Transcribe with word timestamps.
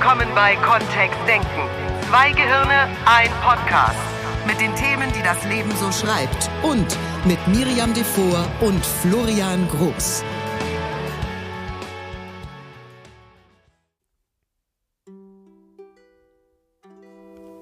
willkommen 0.00 0.34
bei 0.34 0.56
Kontext 0.56 1.18
Denken. 1.28 1.68
Zwei 2.08 2.32
Gehirne, 2.32 2.88
ein 3.04 3.28
Podcast. 3.42 3.98
Mit 4.46 4.58
den 4.58 4.74
Themen, 4.74 5.12
die 5.12 5.22
das 5.22 5.44
Leben 5.44 5.70
so 5.76 5.92
schreibt. 5.92 6.48
Und 6.62 6.96
mit 7.26 7.38
Miriam 7.48 7.92
Devor 7.92 8.46
und 8.62 8.82
Florian 8.82 9.68
Groß. 9.68 10.24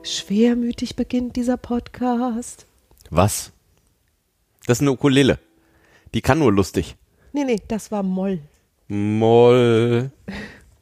Schwermütig 0.04 0.94
beginnt 0.94 1.34
dieser 1.34 1.56
Podcast. 1.56 2.66
Was? 3.10 3.50
Das 4.64 4.78
ist 4.78 4.82
eine 4.82 4.92
Ukulele. 4.92 5.40
Die 6.14 6.20
kann 6.20 6.38
nur 6.38 6.52
lustig. 6.52 6.94
Nee, 7.32 7.42
nee, 7.42 7.60
das 7.66 7.90
war 7.90 8.04
Moll. 8.04 8.38
Moll. 8.86 10.12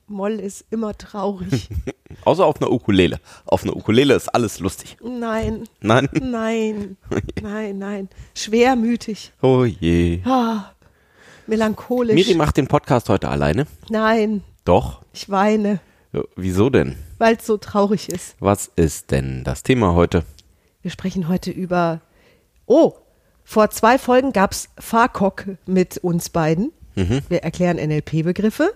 Moll 0.09 0.35
ist 0.35 0.65
immer 0.71 0.97
traurig. 0.97 1.69
Außer 2.25 2.45
auf 2.47 2.61
einer 2.61 2.71
Ukulele. 2.71 3.19
Auf 3.45 3.65
einer 3.65 3.75
Ukulele 3.77 4.15
ist 4.15 4.29
alles 4.29 4.61
lustig. 4.61 4.97
Nein, 5.03 5.65
Nein? 5.81 6.09
nein, 6.21 6.97
nein, 7.43 7.79
nein. 7.79 8.09
Schwermütig. 8.35 9.33
Oh 9.43 9.65
je. 9.65 10.21
Ah, 10.25 10.71
melancholisch. 11.49 12.15
Miri 12.15 12.35
macht 12.35 12.57
den 12.57 12.69
Podcast 12.69 13.09
heute 13.09 13.29
alleine. 13.29 13.67
Nein, 13.89 14.45
Doch. 14.65 15.03
ich 15.13 15.29
weine, 15.29 15.81
Ja, 16.13 16.23
Wieso 16.37 16.71
denn? 16.71 16.97
weil 17.19 17.37
es 17.37 17.47
so 17.47 17.57
traurig 17.57 18.09
ist. 18.09 18.37
Was 18.39 18.71
ist 18.77 19.11
denn 19.11 19.43
das 19.43 19.63
Thema 19.65 19.95
heute? 19.95 20.25
Wir 20.83 20.91
sprechen 20.93 21.29
heute 21.29 21.51
über. 21.51 22.01
Oh, 22.67 22.93
vor 23.43 23.71
zwei 23.71 23.99
Folgen 23.99 24.33
gab's 24.33 24.69
Farkok 24.79 25.47
mit 25.67 25.99
uns 25.99 26.29
beiden. 26.31 26.73
Wir 26.95 27.43
erklären 27.43 27.77
NLP-Begriffe. 27.77 28.73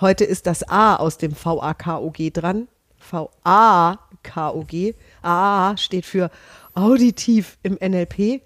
Heute 0.00 0.24
ist 0.24 0.46
das 0.46 0.68
A 0.68 0.96
aus 0.96 1.18
dem 1.18 1.32
VAKOG 1.32 2.32
dran. 2.32 2.68
VAKOG. 3.10 4.94
A 5.22 5.76
steht 5.76 6.06
für 6.06 6.30
auditiv 6.74 7.58
im 7.62 7.74
NLP. 7.80 8.42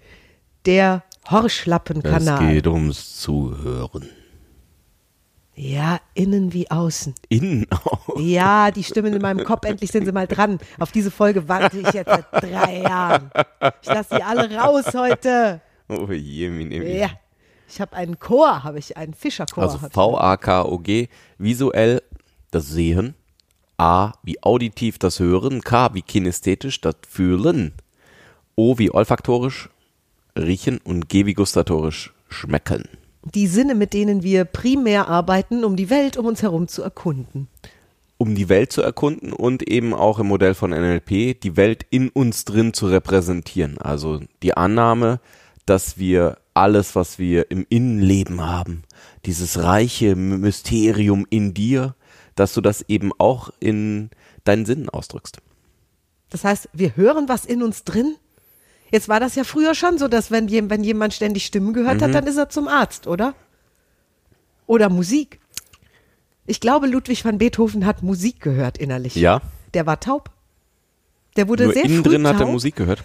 Der 0.65 1.03
Es 1.25 1.31
Horschlappenkanal. 1.31 2.53
geht 2.53 2.67
ums 2.67 3.19
Zuhören. 3.19 4.09
Ja, 5.55 5.99
innen 6.13 6.53
wie 6.53 6.69
außen. 6.71 7.15
Innen 7.27 7.65
auch. 7.71 8.17
Ja, 8.17 8.71
die 8.71 8.83
Stimmen 8.83 9.13
in 9.13 9.21
meinem 9.21 9.43
Kopf, 9.43 9.65
endlich 9.65 9.91
sind 9.91 10.05
sie 10.05 10.11
mal 10.13 10.27
dran. 10.27 10.57
Auf 10.79 10.91
diese 10.93 11.11
Folge 11.11 11.49
warte 11.49 11.79
ich 11.79 11.91
jetzt 11.91 12.07
seit 12.09 12.25
drei 12.31 12.81
Jahren. 12.81 13.29
Ich 13.81 13.87
lasse 13.89 14.15
sie 14.15 14.23
alle 14.23 14.55
raus 14.55 14.85
heute. 14.93 15.59
Oh 15.89 16.09
je, 16.11 16.49
mine. 16.49 16.97
Ja, 16.97 17.09
ich 17.69 17.79
habe 17.79 17.95
einen 17.95 18.19
Chor, 18.19 18.63
habe 18.63 18.79
ich, 18.79 18.97
einen 18.97 19.13
Fischerchor. 19.13 19.63
Also. 19.63 19.77
V-A-K-O-G, 19.77 21.07
visuell 21.37 22.01
das 22.51 22.67
Sehen, 22.67 23.15
A 23.77 24.13
wie 24.23 24.41
auditiv 24.43 24.97
das 24.97 25.19
Hören, 25.19 25.61
K 25.61 25.93
wie 25.93 26.01
kinästhetisch 26.01 26.81
das 26.81 26.95
Fühlen, 27.07 27.73
O 28.55 28.77
wie 28.77 28.91
olfaktorisch 28.91 29.69
riechen 30.37 30.79
und 30.83 31.09
G 31.09 31.25
wie 31.25 31.33
gustatorisch 31.33 32.13
schmecken. 32.27 32.83
Die 33.23 33.47
Sinne, 33.47 33.75
mit 33.75 33.93
denen 33.93 34.23
wir 34.23 34.45
primär 34.45 35.07
arbeiten, 35.07 35.63
um 35.63 35.75
die 35.75 35.89
Welt 35.89 36.17
um 36.17 36.25
uns 36.25 36.41
herum 36.41 36.67
zu 36.67 36.81
erkunden. 36.81 37.47
Um 38.17 38.35
die 38.35 38.49
Welt 38.49 38.71
zu 38.71 38.81
erkunden 38.81 39.31
und 39.31 39.69
eben 39.69 39.93
auch 39.93 40.19
im 40.19 40.27
Modell 40.27 40.53
von 40.53 40.71
NLP 40.71 41.39
die 41.39 41.55
Welt 41.55 41.85
in 41.89 42.09
uns 42.09 42.43
drin 42.43 42.73
zu 42.73 42.87
repräsentieren. 42.87 43.77
Also 43.77 44.19
die 44.43 44.57
Annahme, 44.57 45.21
dass 45.65 45.97
wir 45.97 46.37
alles, 46.59 46.95
was 46.95 47.17
wir 47.19 47.49
im 47.51 47.65
Innenleben 47.69 48.41
haben, 48.45 48.83
dieses 49.25 49.61
reiche 49.63 50.15
Mysterium 50.15 51.25
in 51.29 51.53
dir, 51.53 51.95
dass 52.35 52.53
du 52.53 52.61
das 52.61 52.83
eben 52.87 53.11
auch 53.17 53.49
in 53.59 54.09
deinen 54.43 54.65
Sinnen 54.65 54.89
ausdrückst. 54.89 55.37
Das 56.29 56.43
heißt, 56.43 56.69
wir 56.73 56.95
hören 56.95 57.27
was 57.27 57.45
in 57.45 57.63
uns 57.63 57.83
drin. 57.83 58.15
Jetzt 58.91 59.09
war 59.09 59.19
das 59.19 59.35
ja 59.35 59.43
früher 59.43 59.75
schon 59.75 59.97
so, 59.97 60.07
dass 60.07 60.31
wenn, 60.31 60.49
wenn 60.69 60.83
jemand 60.83 61.13
ständig 61.13 61.45
Stimmen 61.45 61.73
gehört 61.73 61.97
Mhm. 61.97 62.01
hat, 62.05 62.13
dann 62.15 62.27
ist 62.27 62.37
er 62.37 62.49
zum 62.49 62.67
Arzt, 62.67 63.07
oder? 63.07 63.33
Oder 64.67 64.89
Musik. 64.89 65.39
Ich 66.45 66.59
glaube, 66.59 66.87
Ludwig 66.87 67.25
van 67.25 67.37
Beethoven 67.37 67.85
hat 67.85 68.01
Musik 68.03 68.39
gehört 68.41 68.77
innerlich. 68.77 69.15
Ja, 69.15 69.41
Der 69.73 69.85
war 69.85 69.99
taub. 69.99 70.31
Der 71.35 71.47
wurde 71.47 71.65
nur 71.65 71.73
sehr 71.73 71.85
innen 71.85 72.03
früh 72.03 72.09
drin 72.11 72.23
taub. 72.23 72.33
hat 72.33 72.41
er 72.41 72.47
Musik 72.47 72.75
gehört. 72.75 73.03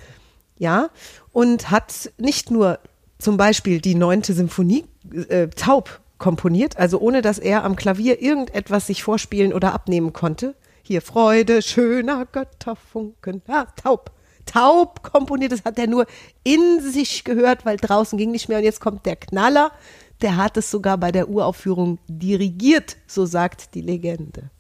Ja, 0.59 0.89
und 1.33 1.71
hat 1.71 2.11
nicht 2.17 2.51
nur 2.51 2.79
zum 3.25 3.39
Beispiel 3.39 3.81
die 3.81 3.95
neunte 3.95 4.35
Symphonie 4.35 4.85
äh, 5.29 5.49
taub 5.49 6.01
komponiert, 6.19 6.77
also 6.77 7.01
ohne 7.01 7.23
dass 7.23 7.39
er 7.39 7.65
am 7.65 7.75
Klavier 7.75 8.21
irgendetwas 8.21 8.87
sich 8.87 9.03
vorspielen 9.03 9.53
oder 9.53 9.73
abnehmen 9.73 10.13
konnte. 10.13 10.55
Hier 10.83 11.01
Freude, 11.01 11.63
schöner 11.63 12.27
Götterfunken, 12.27 13.43
ja, 13.49 13.67
taub. 13.83 14.13
Taub 14.45 15.03
komponiert, 15.03 15.53
das 15.53 15.65
hat 15.65 15.79
er 15.79 15.87
nur 15.87 16.05
in 16.45 16.81
sich 16.81 17.25
gehört, 17.25 17.65
weil 17.65 17.79
draußen 17.79 18.19
ging 18.19 18.31
nicht 18.31 18.51
mehr. 18.51 18.59
Und 18.59 18.65
jetzt 18.65 18.81
kommt 18.81 19.07
der 19.07 19.17
Knaller, 19.17 19.73
der 20.21 20.37
hat 20.37 20.59
es 20.59 20.71
sogar 20.71 20.99
bei 20.99 21.11
der 21.11 21.31
Uraufführung 21.31 21.99
dirigiert, 22.07 22.99
so 23.07 23.25
sagt 23.25 23.75
die 23.75 23.81
Legende. 23.81 24.51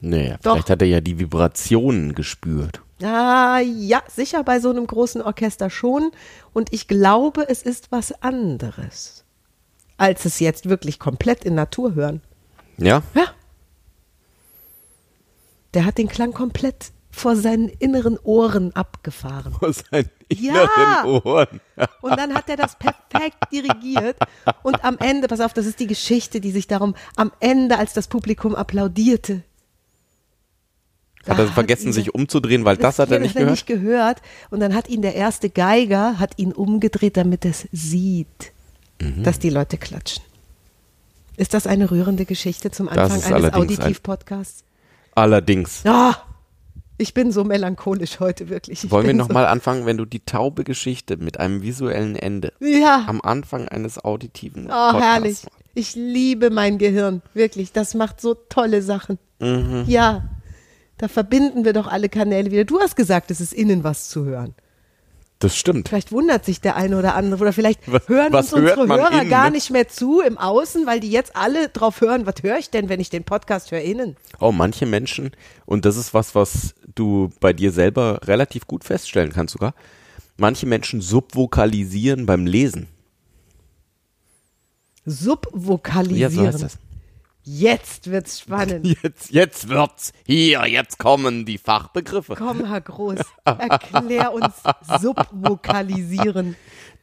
Naja, 0.00 0.36
Doch. 0.42 0.52
vielleicht 0.54 0.70
hat 0.70 0.82
er 0.82 0.88
ja 0.88 1.00
die 1.00 1.18
Vibrationen 1.18 2.14
gespürt. 2.14 2.80
Ah, 3.02 3.60
ja, 3.60 4.02
sicher 4.08 4.44
bei 4.44 4.60
so 4.60 4.70
einem 4.70 4.86
großen 4.86 5.22
Orchester 5.22 5.70
schon. 5.70 6.10
Und 6.52 6.72
ich 6.72 6.86
glaube, 6.88 7.46
es 7.48 7.62
ist 7.62 7.90
was 7.92 8.12
anderes, 8.22 9.24
als 9.96 10.24
es 10.24 10.38
jetzt 10.40 10.68
wirklich 10.68 10.98
komplett 10.98 11.44
in 11.44 11.54
Natur 11.54 11.94
hören. 11.94 12.20
Ja? 12.76 13.02
Ja. 13.14 13.24
Der 15.74 15.84
hat 15.84 15.98
den 15.98 16.08
Klang 16.08 16.32
komplett 16.32 16.92
vor 17.12 17.36
seinen 17.36 17.68
inneren 17.68 18.18
Ohren 18.22 18.74
abgefahren. 18.74 19.54
Aus 19.60 19.82
seinen 19.90 20.10
Ja. 20.32 20.62
inneren 21.04 21.22
Ohren. 21.24 21.60
Und 22.02 22.16
dann 22.18 22.34
hat 22.34 22.48
er 22.48 22.56
das 22.56 22.76
perfekt 22.76 23.38
dirigiert. 23.52 24.16
Und 24.62 24.84
am 24.84 24.96
Ende, 24.98 25.26
pass 25.28 25.40
auf, 25.40 25.52
das 25.52 25.66
ist 25.66 25.80
die 25.80 25.86
Geschichte, 25.86 26.40
die 26.40 26.50
sich 26.52 26.66
darum, 26.66 26.94
am 27.16 27.32
Ende, 27.40 27.78
als 27.78 27.92
das 27.94 28.08
Publikum 28.08 28.54
applaudierte. 28.54 29.42
Hat 31.28 31.38
er 31.38 31.46
vergessen, 31.48 31.88
ihn 31.88 31.92
sich 31.92 32.14
umzudrehen, 32.14 32.64
weil 32.64 32.76
das, 32.76 32.98
hat 32.98 33.10
er 33.10 33.18
nicht 33.18 33.34
gehört? 33.34 33.50
nicht 33.50 33.66
gehört. 33.66 34.22
Und 34.50 34.60
dann 34.60 34.74
hat 34.74 34.88
ihn 34.88 35.02
der 35.02 35.14
erste 35.14 35.50
Geiger, 35.50 36.18
hat 36.18 36.38
ihn 36.38 36.52
umgedreht, 36.52 37.16
damit 37.16 37.44
es 37.44 37.68
sieht, 37.72 38.52
Mhm. 39.00 39.22
dass 39.22 39.38
die 39.38 39.50
Leute 39.50 39.76
klatschen. 39.78 40.22
Ist 41.36 41.54
das 41.54 41.66
eine 41.66 41.90
rührende 41.90 42.24
Geschichte 42.26 42.70
zum 42.70 42.86
Das 42.88 43.12
Anfang 43.12 43.32
eines 43.34 43.52
Auditiv-Podcasts? 43.54 44.64
Allerdings. 45.14 45.84
Ah, 45.86 46.16
ich 46.98 47.14
bin 47.14 47.32
so 47.32 47.44
melancholisch 47.44 48.20
heute 48.20 48.48
wirklich. 48.50 48.84
Ich 48.84 48.90
Wollen 48.90 49.06
wir 49.06 49.14
nochmal 49.14 49.46
anfangen, 49.46 49.86
wenn 49.86 49.96
du 49.96 50.04
die 50.04 50.20
taube 50.20 50.64
Geschichte 50.64 51.16
mit 51.16 51.40
einem 51.40 51.62
visuellen 51.62 52.14
Ende 52.16 52.52
So, 52.60 52.66
ja, 52.66 53.04
am 53.06 53.22
Anfang 53.22 53.68
eines 53.68 54.04
auditiven 54.04 54.66
oh, 54.66 54.68
Podcasts 54.68 55.02
herrlich. 55.02 55.38
Ich 55.74 55.94
liebe 55.94 56.50
mein 56.50 56.76
Gehirn, 56.78 57.22
wirklich. 57.32 57.72
Das 57.72 57.94
macht 57.94 58.20
so 58.20 58.34
tolle 58.34 58.82
Sachen. 58.82 59.18
Mhm. 59.38 59.84
Ja, 59.86 60.28
da 61.00 61.08
verbinden 61.08 61.64
wir 61.64 61.72
doch 61.72 61.86
alle 61.86 62.10
Kanäle 62.10 62.50
wieder. 62.50 62.64
Du 62.66 62.78
hast 62.78 62.94
gesagt, 62.94 63.30
es 63.30 63.40
ist 63.40 63.54
innen 63.54 63.84
was 63.84 64.10
zu 64.10 64.26
hören. 64.26 64.54
Das 65.38 65.56
stimmt. 65.56 65.88
Vielleicht 65.88 66.12
wundert 66.12 66.44
sich 66.44 66.60
der 66.60 66.76
eine 66.76 66.98
oder 66.98 67.14
andere 67.14 67.40
oder 67.40 67.52
vielleicht 67.54 67.90
Was- 67.90 68.06
hören 68.06 68.30
was 68.34 68.52
uns 68.52 68.60
unsere 68.70 68.86
Hörer 68.86 69.22
innen, 69.22 69.30
gar 69.30 69.48
nicht 69.48 69.70
mehr 69.70 69.88
zu 69.88 70.20
im 70.20 70.36
Außen, 70.36 70.84
weil 70.84 71.00
die 71.00 71.10
jetzt 71.10 71.34
alle 71.34 71.70
drauf 71.70 72.02
hören, 72.02 72.26
was 72.26 72.34
höre 72.42 72.58
ich 72.58 72.68
denn, 72.68 72.90
wenn 72.90 73.00
ich 73.00 73.08
den 73.08 73.24
Podcast 73.24 73.70
höre 73.70 73.80
innen? 73.80 74.16
Oh, 74.38 74.52
manche 74.52 74.84
Menschen, 74.84 75.30
und 75.64 75.86
das 75.86 75.96
ist 75.96 76.12
was, 76.12 76.34
was 76.34 76.74
du 76.94 77.30
bei 77.40 77.54
dir 77.54 77.72
selber 77.72 78.20
relativ 78.24 78.66
gut 78.66 78.84
feststellen 78.84 79.32
kannst 79.32 79.52
sogar, 79.52 79.74
manche 80.36 80.66
Menschen 80.66 81.00
subvokalisieren 81.00 82.26
beim 82.26 82.44
Lesen. 82.46 82.88
Subvokalisieren. 85.06 86.20
Ja, 86.20 86.28
so 86.30 86.46
heißt 86.46 86.62
das. 86.62 86.78
Jetzt 87.52 88.08
wird's 88.08 88.38
spannend. 88.38 88.86
Jetzt, 89.02 89.32
jetzt 89.32 89.68
wird's 89.68 90.12
hier, 90.24 90.66
jetzt 90.68 90.98
kommen 90.98 91.44
die 91.44 91.58
Fachbegriffe. 91.58 92.36
Komm, 92.36 92.64
Herr 92.64 92.80
Groß, 92.80 93.18
erklär 93.44 94.32
uns 94.34 94.54
Subvokalisieren. 95.00 96.54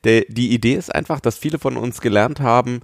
Der, 0.05 0.23
die 0.29 0.53
Idee 0.53 0.75
ist 0.75 0.95
einfach, 0.95 1.19
dass 1.19 1.37
viele 1.37 1.59
von 1.59 1.75
uns 1.75 1.99
gelernt 1.99 2.39
haben, 2.39 2.79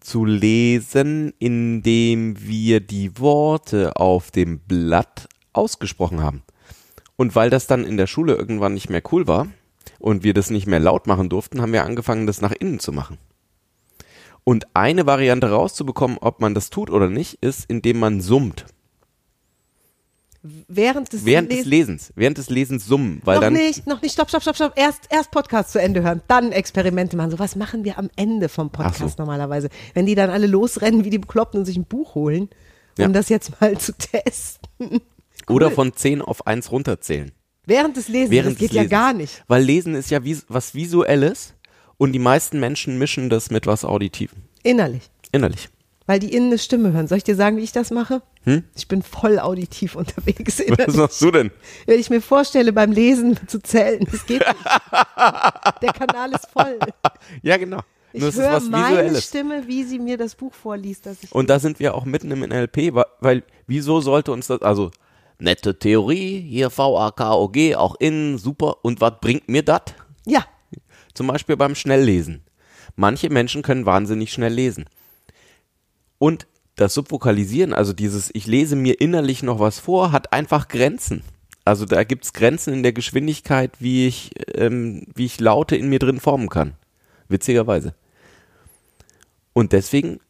zu 0.00 0.24
lesen, 0.24 1.34
indem 1.38 2.40
wir 2.40 2.80
die 2.80 3.18
Worte 3.18 3.96
auf 3.96 4.30
dem 4.30 4.60
Blatt 4.60 5.28
ausgesprochen 5.52 6.22
haben. 6.22 6.42
Und 7.16 7.34
weil 7.34 7.50
das 7.50 7.66
dann 7.66 7.84
in 7.84 7.98
der 7.98 8.06
Schule 8.06 8.34
irgendwann 8.34 8.72
nicht 8.72 8.88
mehr 8.88 9.02
cool 9.12 9.26
war 9.26 9.48
und 9.98 10.24
wir 10.24 10.32
das 10.32 10.48
nicht 10.48 10.66
mehr 10.66 10.80
laut 10.80 11.06
machen 11.06 11.28
durften, 11.28 11.60
haben 11.60 11.74
wir 11.74 11.84
angefangen, 11.84 12.26
das 12.26 12.40
nach 12.40 12.52
innen 12.52 12.78
zu 12.78 12.92
machen. 12.92 13.18
Und 14.48 14.68
eine 14.74 15.06
Variante 15.06 15.50
rauszubekommen, 15.50 16.18
ob 16.20 16.40
man 16.40 16.54
das 16.54 16.70
tut 16.70 16.88
oder 16.88 17.10
nicht, 17.10 17.42
ist, 17.42 17.64
indem 17.68 17.98
man 17.98 18.20
summt. 18.20 18.64
Während 20.68 21.12
des, 21.12 21.24
Während 21.24 21.50
des 21.50 21.58
Les- 21.58 21.66
Lesens. 21.66 22.12
Während 22.14 22.38
des 22.38 22.48
Lesens 22.50 22.86
summen. 22.86 23.20
Weil 23.24 23.36
noch 23.36 23.42
dann, 23.42 23.54
nicht, 23.54 23.88
noch 23.88 24.00
nicht, 24.00 24.12
stopp, 24.12 24.28
stopp, 24.28 24.42
stopp, 24.42 24.54
stopp. 24.54 24.72
Erst, 24.76 25.00
erst 25.10 25.32
Podcast 25.32 25.72
zu 25.72 25.80
Ende 25.80 26.04
hören, 26.04 26.22
dann 26.28 26.52
Experimente 26.52 27.16
machen. 27.16 27.32
So 27.32 27.40
was 27.40 27.56
machen 27.56 27.82
wir 27.82 27.98
am 27.98 28.08
Ende 28.14 28.48
vom 28.48 28.70
Podcast 28.70 29.16
so. 29.16 29.22
normalerweise. 29.24 29.68
Wenn 29.94 30.06
die 30.06 30.14
dann 30.14 30.30
alle 30.30 30.46
losrennen 30.46 31.04
wie 31.04 31.10
die 31.10 31.18
Bekloppten 31.18 31.58
und 31.58 31.66
sich 31.66 31.76
ein 31.76 31.84
Buch 31.84 32.14
holen 32.14 32.48
Ja. 32.96 33.06
um 33.06 33.12
das 33.12 33.28
jetzt 33.28 33.60
mal 33.60 33.76
zu 33.78 33.92
testen. 33.94 35.00
Oder 35.48 35.72
von 35.72 35.92
10 35.92 36.22
auf 36.22 36.46
1 36.46 36.70
runterzählen. 36.70 37.32
Während 37.64 37.96
des 37.96 38.06
Lesens, 38.06 38.30
Während 38.30 38.52
das 38.52 38.58
geht 38.60 38.72
ja 38.72 38.84
gar 38.84 39.12
nicht. 39.12 39.42
Weil 39.48 39.64
Lesen 39.64 39.96
ist 39.96 40.10
ja 40.12 40.22
vis 40.22 40.44
was 40.48 40.72
Visuelles 40.76 41.54
und 41.98 42.12
die 42.12 42.18
meisten 42.18 42.60
Menschen 42.60 42.98
mischen 42.98 43.30
das 43.30 43.50
mit 43.50 43.66
was 43.66 43.84
Auditivem. 43.84 44.38
Innerlich. 44.62 45.02
Innerlich. 45.32 45.68
Weil 46.08 46.20
die 46.20 46.32
innen 46.32 46.48
eine 46.48 46.58
Stimme 46.58 46.92
hören. 46.92 47.08
Soll 47.08 47.18
ich 47.18 47.24
dir 47.24 47.34
sagen, 47.34 47.56
wie 47.56 47.62
ich 47.62 47.72
das 47.72 47.90
mache? 47.90 48.22
Hm? 48.44 48.62
Ich 48.76 48.86
bin 48.86 49.02
voll 49.02 49.40
auditiv 49.40 49.96
unterwegs. 49.96 50.58
Was 50.60 50.66
Innerlich. 50.66 50.96
machst 50.96 51.20
du 51.20 51.30
denn? 51.32 51.50
Wenn 51.86 51.98
ich 51.98 52.10
mir 52.10 52.20
vorstelle, 52.20 52.72
beim 52.72 52.92
Lesen 52.92 53.36
zu 53.48 53.60
zählen, 53.60 54.06
das 54.08 54.24
geht 54.24 54.38
nicht. 54.46 54.64
Der 55.82 55.92
Kanal 55.92 56.32
ist 56.32 56.46
voll. 56.52 56.78
Ja, 57.42 57.56
genau. 57.56 57.80
Ich 58.12 58.22
Nur 58.22 58.32
höre 58.32 58.52
was 58.52 58.68
meine 58.68 58.88
Visuelles. 58.98 59.24
Stimme, 59.26 59.66
wie 59.66 59.82
sie 59.82 59.98
mir 59.98 60.16
das 60.16 60.36
Buch 60.36 60.54
vorliest. 60.54 61.06
Dass 61.06 61.22
ich 61.24 61.32
Und 61.32 61.50
da 61.50 61.58
sind 61.58 61.80
wir 61.80 61.94
auch 61.94 62.04
mitten 62.04 62.30
im 62.30 62.40
NLP, 62.40 62.94
wa- 62.94 63.06
weil 63.20 63.42
wieso 63.66 64.00
sollte 64.00 64.30
uns 64.32 64.46
das, 64.46 64.62
also 64.62 64.92
nette 65.40 65.76
Theorie, 65.78 66.40
hier 66.40 66.70
VAKOG, 66.70 67.74
auch 67.76 67.96
innen, 67.98 68.38
super. 68.38 68.76
Und 68.82 69.00
was 69.00 69.14
bringt 69.20 69.48
mir 69.48 69.62
das? 69.64 69.82
ja, 70.24 70.44
Zum 71.16 71.26
Beispiel 71.26 71.56
beim 71.56 71.74
Schnelllesen. 71.74 72.42
Manche 72.94 73.30
Menschen 73.30 73.62
können 73.62 73.86
wahnsinnig 73.86 74.32
schnell 74.32 74.52
lesen. 74.52 74.84
Und 76.18 76.46
das 76.76 76.94
Subvokalisieren, 76.94 77.72
also 77.72 77.92
dieses 77.92 78.30
Ich 78.34 78.46
lese 78.46 78.76
mir 78.76 79.00
innerlich 79.00 79.42
noch 79.42 79.58
was 79.58 79.80
vor, 79.80 80.12
hat 80.12 80.32
einfach 80.32 80.68
Grenzen. 80.68 81.22
Also 81.64 81.84
da 81.84 82.04
gibt's 82.04 82.32
Grenzen 82.32 82.72
in 82.72 82.82
der 82.82 82.92
Geschwindigkeit, 82.92 83.72
wie 83.80 84.06
ich, 84.06 84.30
ähm, 84.54 85.06
wie 85.14 85.24
ich 85.24 85.40
Laute 85.40 85.74
in 85.74 85.88
mir 85.88 85.98
drin 85.98 86.20
formen 86.20 86.48
kann. 86.48 86.74
Witzigerweise. 87.28 87.94
Und 89.52 89.72
deswegen 89.72 90.20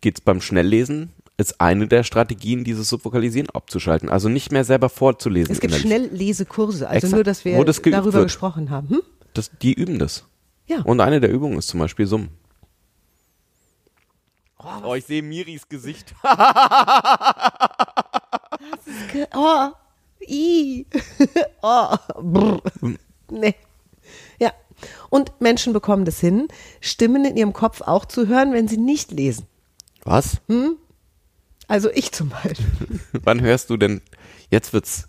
geht's 0.00 0.20
beim 0.20 0.40
Schnelllesen, 0.40 1.12
ist 1.38 1.60
eine 1.60 1.86
der 1.86 2.02
Strategien, 2.02 2.64
dieses 2.64 2.88
Subvokalisieren 2.88 3.48
abzuschalten. 3.50 4.08
Also 4.08 4.28
nicht 4.28 4.52
mehr 4.52 4.64
selber 4.64 4.88
vorzulesen. 4.88 5.52
es 5.52 5.60
gibt 5.60 5.74
innerlich. 5.74 5.86
Schnelllesekurse. 5.86 6.88
Also 6.88 6.96
Exakt. 7.06 7.14
nur, 7.14 7.24
dass 7.24 7.44
wir 7.44 7.64
darüber 7.92 8.12
wird. 8.12 8.24
gesprochen 8.24 8.70
haben. 8.70 8.90
Hm? 8.90 9.02
Das, 9.36 9.50
die 9.60 9.74
üben 9.74 9.98
das. 9.98 10.24
Ja. 10.66 10.80
Und 10.80 11.00
eine 11.00 11.20
der 11.20 11.30
Übungen 11.30 11.58
ist 11.58 11.68
zum 11.68 11.80
Beispiel 11.80 12.06
Summen. 12.06 12.30
Oh, 14.82 14.94
ich 14.94 15.04
sehe 15.04 15.22
Miris 15.22 15.68
Gesicht. 15.68 16.14
Oh, 19.34 19.70
i. 20.28 20.86
oh, 21.62 21.96
brr. 22.20 22.62
Nee. 23.30 23.54
Ja. 24.38 24.52
Und 25.08 25.40
Menschen 25.40 25.72
bekommen 25.72 26.04
das 26.04 26.20
hin, 26.20 26.48
Stimmen 26.80 27.24
in 27.24 27.36
ihrem 27.36 27.52
Kopf 27.52 27.80
auch 27.80 28.04
zu 28.04 28.26
hören, 28.26 28.52
wenn 28.52 28.68
sie 28.68 28.76
nicht 28.76 29.10
lesen. 29.12 29.46
Was? 30.04 30.40
Also 31.68 31.90
ich 31.90 32.12
zum 32.12 32.30
Beispiel. 32.30 33.00
Wann 33.12 33.40
hörst 33.40 33.70
du 33.70 33.76
denn? 33.76 34.02
Jetzt 34.50 34.72
wird's, 34.72 35.08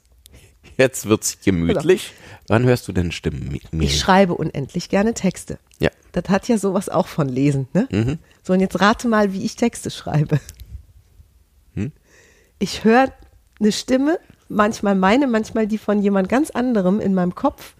jetzt 0.78 1.08
wird's 1.08 1.40
gemütlich. 1.44 2.14
Wann 2.48 2.64
hörst 2.66 2.88
du 2.88 2.94
denn 2.94 3.12
Stimmen? 3.12 3.60
Ich 3.80 4.00
schreibe 4.00 4.36
unendlich 4.36 4.90
gerne 4.90 5.14
Texte. 5.14 5.60
Ja. 5.80 5.90
Das 6.12 6.30
hat 6.30 6.48
ja 6.48 6.58
sowas 6.58 6.90
auch 6.90 7.08
von 7.08 7.30
Lesen, 7.30 7.68
ne? 7.74 7.88
Mhm. 7.92 8.20
So, 8.44 8.54
und 8.54 8.60
jetzt 8.60 8.80
rate 8.80 9.08
mal, 9.08 9.34
wie 9.34 9.44
ich 9.44 9.56
Texte 9.56 9.92
schreibe. 9.92 10.40
Hm? 11.74 11.92
Ich 12.60 12.84
höre 12.84 13.12
eine 13.60 13.72
Stimme, 13.72 14.20
manchmal 14.50 14.96
meine, 14.96 15.28
manchmal 15.28 15.68
die 15.68 15.78
von 15.78 16.02
jemand 16.02 16.30
ganz 16.30 16.50
anderem 16.52 17.00
in 17.00 17.14
meinem 17.14 17.36
Kopf 17.36 17.76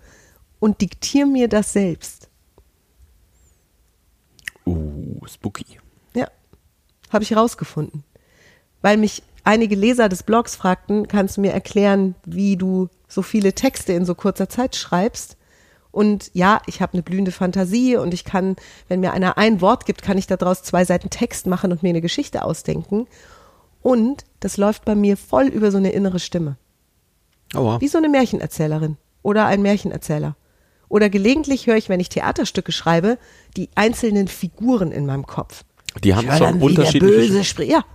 und 0.60 0.82
diktiere 0.82 1.28
mir 1.28 1.48
das 1.48 1.74
selbst. 1.74 2.30
Uh, 4.66 5.26
spooky. 5.26 5.80
Ja, 6.14 6.30
habe 7.10 7.24
ich 7.24 7.36
rausgefunden. 7.36 8.04
Weil 8.82 8.98
mich 8.98 9.24
einige 9.48 9.76
Leser 9.76 10.10
des 10.10 10.24
Blogs 10.24 10.56
fragten, 10.56 11.08
kannst 11.08 11.38
du 11.38 11.42
mir 11.42 11.54
erklären, 11.54 12.16
wie 12.26 12.58
du 12.58 12.90
so 13.08 13.22
viele 13.22 13.54
Texte 13.54 13.94
in 13.94 14.06
so 14.06 14.14
kurzer 14.14 14.50
Zeit 14.50 14.76
schreibst? 14.76 15.38
Und 15.92 16.30
ja, 16.34 16.62
ich 16.68 16.82
habe 16.82 16.94
eine 16.94 17.02
blühende 17.02 17.32
Fantasie 17.32 17.96
und 17.96 18.14
ich 18.14 18.26
kann, 18.26 18.58
wenn 18.90 19.00
mir 19.00 19.14
einer 19.14 19.38
ein 19.38 19.62
Wort 19.62 19.86
gibt, 19.86 20.04
kann 20.04 20.18
ich 20.18 20.28
daraus 20.28 20.62
zwei 20.62 20.86
Seiten 20.86 21.10
Text 21.10 21.48
machen 21.48 21.72
und 21.72 21.82
mir 21.82 21.90
eine 21.90 22.02
Geschichte 22.02 22.44
ausdenken. 22.44 23.08
Und 23.82 24.26
das 24.42 24.58
läuft 24.58 24.86
bei 24.86 24.96
mir 24.96 25.16
voll 25.16 25.48
über 25.48 25.72
so 25.72 25.78
eine 25.78 25.92
innere 25.92 26.20
Stimme. 26.20 26.58
Aua. 27.56 27.80
Wie 27.80 27.88
so 27.88 27.98
eine 27.98 28.10
Märchenerzählerin 28.10 28.98
oder 29.24 29.46
ein 29.46 29.62
Märchenerzähler. 29.62 30.36
Oder 30.90 31.10
gelegentlich 31.10 31.68
höre 31.68 31.78
ich, 31.78 31.90
wenn 31.90 32.02
ich 32.02 32.10
Theaterstücke 32.10 32.74
schreibe, 32.74 33.18
die 33.56 33.70
einzelnen 33.76 34.28
Figuren 34.28 34.92
in 34.92 35.06
meinem 35.06 35.26
Kopf. 35.26 35.64
Die 36.04 36.14
haben 36.14 36.28
schon 36.28 36.40
dann, 36.40 36.56
wie 36.56 36.60
der 36.60 36.70
unterschiedliche. 36.70 37.16
Böse 37.16 37.44
spricht. 37.44 37.72
Ja. 37.72 37.86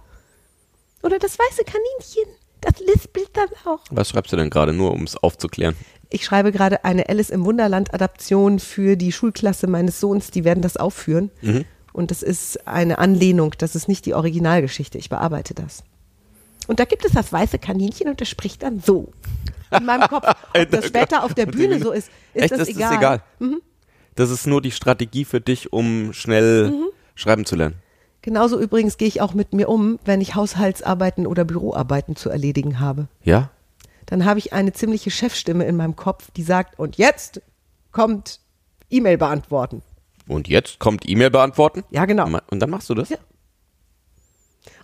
Oder 1.02 1.18
das 1.18 1.38
weiße 1.38 1.64
Kaninchen. 1.64 2.36
Das 2.60 2.78
lispelt 2.80 3.30
dann 3.34 3.48
auch. 3.64 3.80
Was 3.90 4.10
schreibst 4.10 4.32
du 4.32 4.36
denn 4.36 4.48
gerade, 4.50 4.72
nur 4.72 4.92
um 4.92 5.02
es 5.02 5.16
aufzuklären? 5.16 5.74
Ich 6.10 6.24
schreibe 6.24 6.52
gerade 6.52 6.84
eine 6.84 7.08
Alice 7.08 7.30
im 7.30 7.44
Wunderland 7.44 7.92
Adaption 7.92 8.58
für 8.60 8.96
die 8.96 9.10
Schulklasse 9.12 9.66
meines 9.66 9.98
Sohns. 9.98 10.30
Die 10.30 10.44
werden 10.44 10.62
das 10.62 10.76
aufführen. 10.76 11.30
Mhm. 11.40 11.64
Und 11.92 12.10
das 12.10 12.22
ist 12.22 12.66
eine 12.68 12.98
Anlehnung. 12.98 13.54
Das 13.58 13.74
ist 13.74 13.88
nicht 13.88 14.06
die 14.06 14.14
Originalgeschichte. 14.14 14.96
Ich 14.98 15.08
bearbeite 15.08 15.54
das. 15.54 15.82
Und 16.68 16.78
da 16.78 16.84
gibt 16.84 17.04
es 17.04 17.12
das 17.12 17.32
weiße 17.32 17.58
Kaninchen 17.58 18.08
und 18.08 18.20
das 18.20 18.28
spricht 18.28 18.62
dann 18.62 18.80
so. 18.80 19.12
In 19.76 19.84
meinem 19.84 20.08
Kopf. 20.08 20.26
Ob 20.56 20.70
das 20.70 20.86
später 20.86 21.24
auf 21.24 21.34
der 21.34 21.46
Bühne 21.46 21.80
so 21.80 21.90
ist, 21.90 22.10
ist 22.34 22.42
Echt, 22.44 22.52
das, 22.52 22.58
das 22.60 22.68
egal. 22.68 22.92
ist 22.92 22.98
egal. 22.98 23.22
Das 24.14 24.30
ist 24.30 24.46
nur 24.46 24.62
die 24.62 24.70
Strategie 24.70 25.24
für 25.24 25.40
dich, 25.40 25.72
um 25.72 26.12
schnell 26.12 26.70
Mhm. 26.70 26.84
schreiben 27.16 27.44
zu 27.44 27.56
lernen. 27.56 27.74
Genauso 28.22 28.58
übrigens 28.58 28.96
gehe 28.98 29.08
ich 29.08 29.20
auch 29.20 29.34
mit 29.34 29.52
mir 29.52 29.68
um, 29.68 29.98
wenn 30.04 30.20
ich 30.20 30.34
Haushaltsarbeiten 30.36 31.26
oder 31.26 31.44
Büroarbeiten 31.44 32.14
zu 32.14 32.30
erledigen 32.30 32.78
habe. 32.78 33.08
Ja? 33.24 33.50
Dann 34.06 34.24
habe 34.24 34.38
ich 34.38 34.52
eine 34.52 34.72
ziemliche 34.72 35.10
Chefstimme 35.10 35.64
in 35.64 35.76
meinem 35.76 35.96
Kopf, 35.96 36.30
die 36.36 36.42
sagt, 36.44 36.78
und 36.78 36.96
jetzt 36.96 37.42
kommt 37.90 38.40
E-Mail 38.90 39.18
beantworten. 39.18 39.82
Und 40.28 40.46
jetzt 40.48 40.78
kommt 40.78 41.08
E-Mail 41.08 41.30
beantworten? 41.30 41.82
Ja, 41.90 42.04
genau. 42.04 42.28
Und 42.50 42.60
dann 42.60 42.70
machst 42.70 42.88
du 42.90 42.94
das? 42.94 43.08
Ja. 43.08 43.18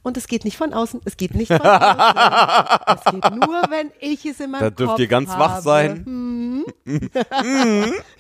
Und 0.03 0.17
es 0.17 0.27
geht 0.27 0.45
nicht 0.45 0.57
von 0.57 0.73
außen, 0.73 1.01
es 1.05 1.17
geht 1.17 1.35
nicht 1.35 1.49
von 1.53 1.61
außen. 1.61 2.97
es 2.97 3.05
geht 3.13 3.35
nur, 3.35 3.63
wenn 3.71 3.91
ich 4.01 4.25
es 4.25 4.41
in 4.41 4.51
meinem 4.51 4.61
Da 4.61 4.71
Kopf 4.71 4.77
dürft 4.79 4.99
ihr 4.99 5.07
ganz 5.07 5.31
habe. 5.31 5.41
wach 5.41 5.61
sein. 5.61 6.05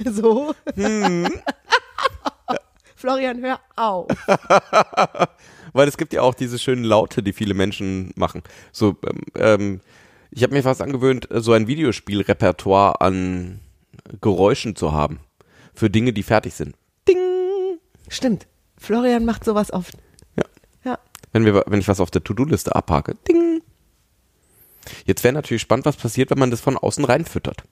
So. 0.04 0.54
Florian, 2.98 3.40
hör 3.40 3.60
auf. 3.76 4.08
Weil 5.72 5.86
es 5.86 5.96
gibt 5.96 6.12
ja 6.12 6.22
auch 6.22 6.34
diese 6.34 6.58
schönen 6.58 6.82
Laute, 6.82 7.22
die 7.22 7.32
viele 7.32 7.54
Menschen 7.54 8.12
machen. 8.16 8.42
So, 8.72 8.96
ähm, 9.06 9.20
ähm, 9.36 9.80
ich 10.32 10.42
habe 10.42 10.52
mir 10.52 10.64
fast 10.64 10.82
angewöhnt, 10.82 11.28
so 11.30 11.52
ein 11.52 11.68
Videospielrepertoire 11.68 13.00
an 13.00 13.60
Geräuschen 14.20 14.74
zu 14.74 14.92
haben. 14.92 15.20
Für 15.74 15.90
Dinge, 15.90 16.12
die 16.12 16.24
fertig 16.24 16.54
sind. 16.54 16.74
Ding! 17.08 17.16
Stimmt. 18.08 18.48
Florian 18.76 19.24
macht 19.24 19.44
sowas 19.44 19.72
oft. 19.72 19.94
Ja. 20.36 20.44
Ja. 20.84 20.98
Wenn, 21.32 21.44
wir, 21.44 21.62
wenn 21.66 21.78
ich 21.78 21.88
was 21.88 22.00
auf 22.00 22.10
der 22.10 22.24
To-Do-Liste 22.24 22.74
abhake. 22.74 23.14
Ding! 23.28 23.62
Jetzt 25.04 25.22
wäre 25.22 25.34
natürlich 25.34 25.62
spannend, 25.62 25.86
was 25.86 25.96
passiert, 25.96 26.30
wenn 26.30 26.38
man 26.38 26.50
das 26.50 26.60
von 26.60 26.76
außen 26.76 27.04
reinfüttert. 27.04 27.62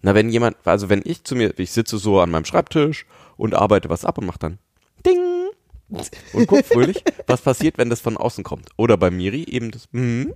Na, 0.00 0.14
wenn 0.14 0.30
jemand, 0.30 0.56
also 0.64 0.88
wenn 0.88 1.02
ich 1.04 1.24
zu 1.24 1.34
mir, 1.34 1.58
ich 1.58 1.72
sitze 1.72 1.98
so 1.98 2.20
an 2.20 2.30
meinem 2.30 2.44
Schreibtisch 2.44 3.04
und 3.36 3.54
arbeite 3.54 3.88
was 3.88 4.04
ab 4.04 4.18
und 4.18 4.26
mache 4.26 4.38
dann 4.38 4.58
Ding! 5.06 5.20
Und 6.32 6.46
guck 6.46 6.64
fröhlich, 6.64 7.04
was 7.26 7.42
passiert, 7.42 7.78
wenn 7.78 7.90
das 7.90 8.00
von 8.00 8.16
außen 8.16 8.42
kommt. 8.42 8.70
Oder 8.76 8.96
bei 8.96 9.10
Miri 9.10 9.44
eben 9.44 9.70
das 9.70 9.88
hm. 9.92 10.32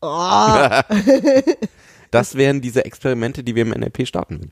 Das 2.10 2.36
wären 2.36 2.60
diese 2.60 2.84
Experimente, 2.84 3.42
die 3.42 3.54
wir 3.54 3.62
im 3.62 3.70
NLP 3.70 4.06
starten. 4.06 4.50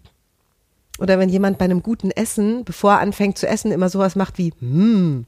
Oder 0.99 1.19
wenn 1.19 1.29
jemand 1.29 1.59
bei 1.59 1.65
einem 1.67 1.83
guten 1.83 2.11
Essen, 2.11 2.65
bevor 2.65 2.93
er 2.95 3.01
anfängt 3.01 3.39
zu 3.39 3.47
essen, 3.47 3.71
immer 3.71 3.89
sowas 3.89 4.17
macht 4.17 4.39
wie, 4.39 4.53
hm, 4.61 5.27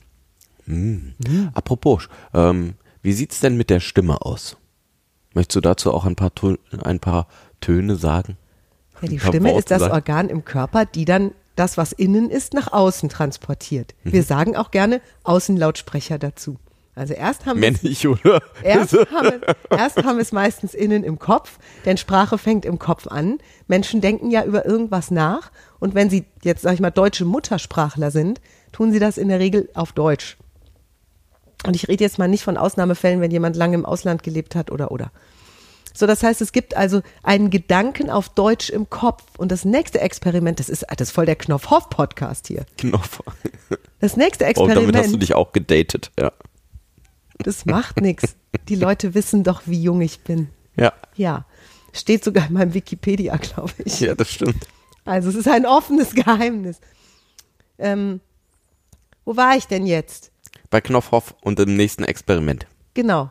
Apropos, 1.55 2.09
ähm, 2.35 2.75
wie 3.03 3.13
sieht's 3.13 3.41
denn 3.41 3.57
mit 3.57 3.71
der 3.71 3.81
Stimme 3.81 4.23
aus? 4.23 4.57
Möchtest 5.35 5.57
du 5.57 5.61
dazu 5.61 5.95
auch 5.95 6.05
ein 6.05 6.17
paar, 6.17 6.31
Tö- 6.31 6.59
ein 6.83 7.01
paar 7.01 7.27
Töne 7.61 7.97
sagen? 7.97 8.37
Ja, 9.01 9.09
die 9.09 9.21
Stimme 9.21 9.57
ist 9.57 9.71
das 9.71 9.81
sagen? 9.81 9.95
Organ 9.95 10.29
im 10.29 10.45
Körper, 10.45 10.85
die 10.85 11.05
dann 11.05 11.33
das, 11.59 11.77
was 11.77 11.93
innen 11.93 12.31
ist, 12.31 12.55
nach 12.55 12.73
außen 12.73 13.09
transportiert. 13.09 13.95
Wir 14.05 14.23
sagen 14.23 14.57
auch 14.57 14.71
gerne 14.71 15.01
Außenlautsprecher 15.25 16.19
dazu. 16.19 16.57
Also 16.95 17.15
erst 17.15 17.47
haben 17.47 17.61
wir 17.61 17.69
es 17.69 17.83
Männlich, 17.83 18.09
oder? 18.09 18.43
Erst 18.63 18.93
haben, 18.93 19.41
wir, 19.41 19.57
erst 19.71 19.99
haben 19.99 20.17
wir 20.17 20.23
es 20.23 20.33
meistens 20.33 20.75
innen 20.75 21.05
im 21.05 21.21
Kopf, 21.21 21.59
denn 21.85 21.97
Sprache 21.97 22.39
fängt 22.39 22.65
im 22.65 22.81
Kopf 22.81 23.07
an. 23.07 23.39
Menschen 23.69 24.01
denken 24.01 24.33
ja 24.33 24.45
über 24.45 24.67
irgendwas 24.67 25.13
nach 25.13 25.53
und 25.79 25.95
wenn 25.95 26.11
sie 26.11 26.25
jetzt, 26.43 26.63
sag 26.63 26.75
ich 26.75 26.81
mal, 26.81 26.91
deutsche 26.91 27.25
Muttersprachler 27.25 28.11
sind, 28.11 28.41
tun 28.73 28.91
sie 28.91 28.99
das 28.99 29.17
in 29.17 29.29
der 29.29 29.39
Regel 29.39 29.69
auf 29.75 29.93
Deutsch. 29.93 30.39
Und 31.67 31.77
ich 31.77 31.87
rede 31.87 32.03
jetzt 32.03 32.19
mal 32.19 32.29
nicht 32.29 32.43
von 32.43 32.57
Ausnahmefällen, 32.57 33.21
wenn 33.21 33.31
jemand 33.31 33.55
lange 33.55 33.75
im 33.75 33.87
Ausland 33.87 34.25
gelebt 34.25 34.57
hat 34.57 34.71
oder 34.71 34.91
oder. 34.91 35.13
So, 35.99 36.07
das 36.07 36.23
heißt, 36.23 36.41
es 36.43 36.53
gibt 36.53 36.77
also 36.77 37.03
einen 37.25 37.51
Gedanken 37.51 38.09
auf 38.09 38.29
Deutsch 38.29 38.71
im 38.71 38.89
Kopf. 38.89 39.25
Und 39.37 39.51
das 39.51 39.65
nächste 39.65 40.01
Experiment, 40.01 40.61
das 40.61 40.69
ist, 40.69 40.87
das 40.89 41.09
ist 41.09 41.11
voll 41.11 41.27
der 41.27 41.35
Knopf-Hoff-Podcast 41.35 42.47
hier. 42.47 42.67
Knopf. 42.79 43.21
Das 43.99 44.17
nächste 44.17 44.45
Oh, 44.45 44.49
Experiment. 44.49 44.79
damit 44.95 44.97
hast 44.97 45.13
du 45.13 45.17
dich 45.17 45.35
auch 45.35 45.51
gedatet, 45.53 46.13
ja. 46.19 46.31
Das 47.39 47.67
macht 47.67 48.01
nichts. 48.01 48.37
Die 48.69 48.75
Leute 48.77 49.15
wissen 49.15 49.43
doch, 49.43 49.63
wie 49.67 49.83
jung 49.83 50.01
ich 50.01 50.21
bin. 50.21 50.49
Ja, 50.77 50.93
Ja. 51.17 51.47
Steht 51.93 52.23
sogar 52.23 52.47
in 52.47 52.53
meinem 52.53 52.75
Wikipedia, 52.75 53.37
glaube 53.37 53.73
ich. 53.85 53.99
ja, 54.01 54.15
das 54.15 54.31
stimmt. 54.31 54.69
Also 55.05 55.31
es 55.31 55.35
ist 55.35 55.49
ein 55.49 55.67
offenes 55.67 56.15
Geheimnis. 56.15 56.81
Ähm, 57.79 58.21
wo 59.25 59.37
war 59.37 59.57
ich 59.57 59.67
denn 59.67 59.85
jetzt? 59.87 60.31
Bei 60.71 60.81
Knopfhoff 60.81 61.35
und 61.41 61.59
im 61.59 61.75
nächsten 61.77 62.05
Experiment. 62.05 62.67
Genau. 62.95 63.31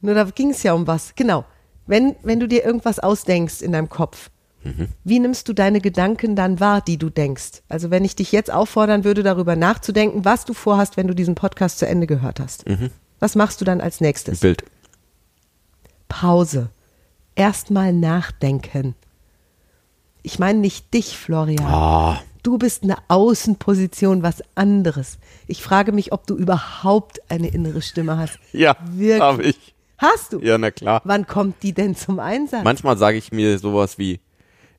Nur 0.00 0.14
da 0.14 0.24
ging 0.24 0.50
es 0.50 0.62
ja 0.64 0.72
um 0.72 0.86
was. 0.88 1.14
Genau. 1.14 1.44
Wenn, 1.88 2.14
wenn 2.22 2.38
du 2.38 2.46
dir 2.46 2.64
irgendwas 2.64 3.00
ausdenkst 3.00 3.60
in 3.62 3.72
deinem 3.72 3.88
Kopf, 3.88 4.30
wie 5.04 5.18
nimmst 5.18 5.48
du 5.48 5.54
deine 5.54 5.80
Gedanken 5.80 6.36
dann 6.36 6.60
wahr, 6.60 6.82
die 6.82 6.98
du 6.98 7.08
denkst? 7.08 7.62
Also 7.70 7.90
wenn 7.90 8.04
ich 8.04 8.16
dich 8.16 8.32
jetzt 8.32 8.52
auffordern 8.52 9.02
würde, 9.02 9.22
darüber 9.22 9.56
nachzudenken, 9.56 10.24
was 10.26 10.44
du 10.44 10.52
vorhast, 10.52 10.96
wenn 10.98 11.06
du 11.08 11.14
diesen 11.14 11.34
Podcast 11.34 11.78
zu 11.78 11.86
Ende 11.86 12.06
gehört 12.06 12.38
hast. 12.38 12.64
Was 13.18 13.34
machst 13.34 13.60
du 13.60 13.64
dann 13.64 13.80
als 13.80 14.00
nächstes? 14.02 14.40
Bild. 14.40 14.62
Pause. 16.08 16.70
Erstmal 17.34 17.92
nachdenken. 17.92 18.94
Ich 20.22 20.38
meine 20.38 20.58
nicht 20.58 20.92
dich, 20.92 21.16
Florian. 21.16 21.64
Ah, 21.64 22.20
Du 22.42 22.56
bist 22.58 22.82
eine 22.82 22.96
Außenposition, 23.08 24.22
was 24.22 24.42
anderes. 24.54 25.18
Ich 25.48 25.62
frage 25.62 25.92
mich, 25.92 26.12
ob 26.12 26.26
du 26.26 26.36
überhaupt 26.36 27.20
eine 27.30 27.48
innere 27.48 27.82
Stimme 27.82 28.16
hast. 28.16 28.38
ja, 28.52 28.76
Wirklich? 28.90 29.20
habe 29.22 29.42
ich. 29.44 29.74
Hast 29.98 30.32
du? 30.32 30.40
Ja, 30.40 30.56
na 30.58 30.70
klar. 30.70 31.00
Wann 31.04 31.26
kommt 31.26 31.62
die 31.62 31.72
denn 31.72 31.94
zum 31.96 32.18
Einsatz? 32.20 32.64
Manchmal 32.64 32.96
sage 32.96 33.18
ich 33.18 33.32
mir 33.32 33.58
sowas 33.58 33.98
wie, 33.98 34.20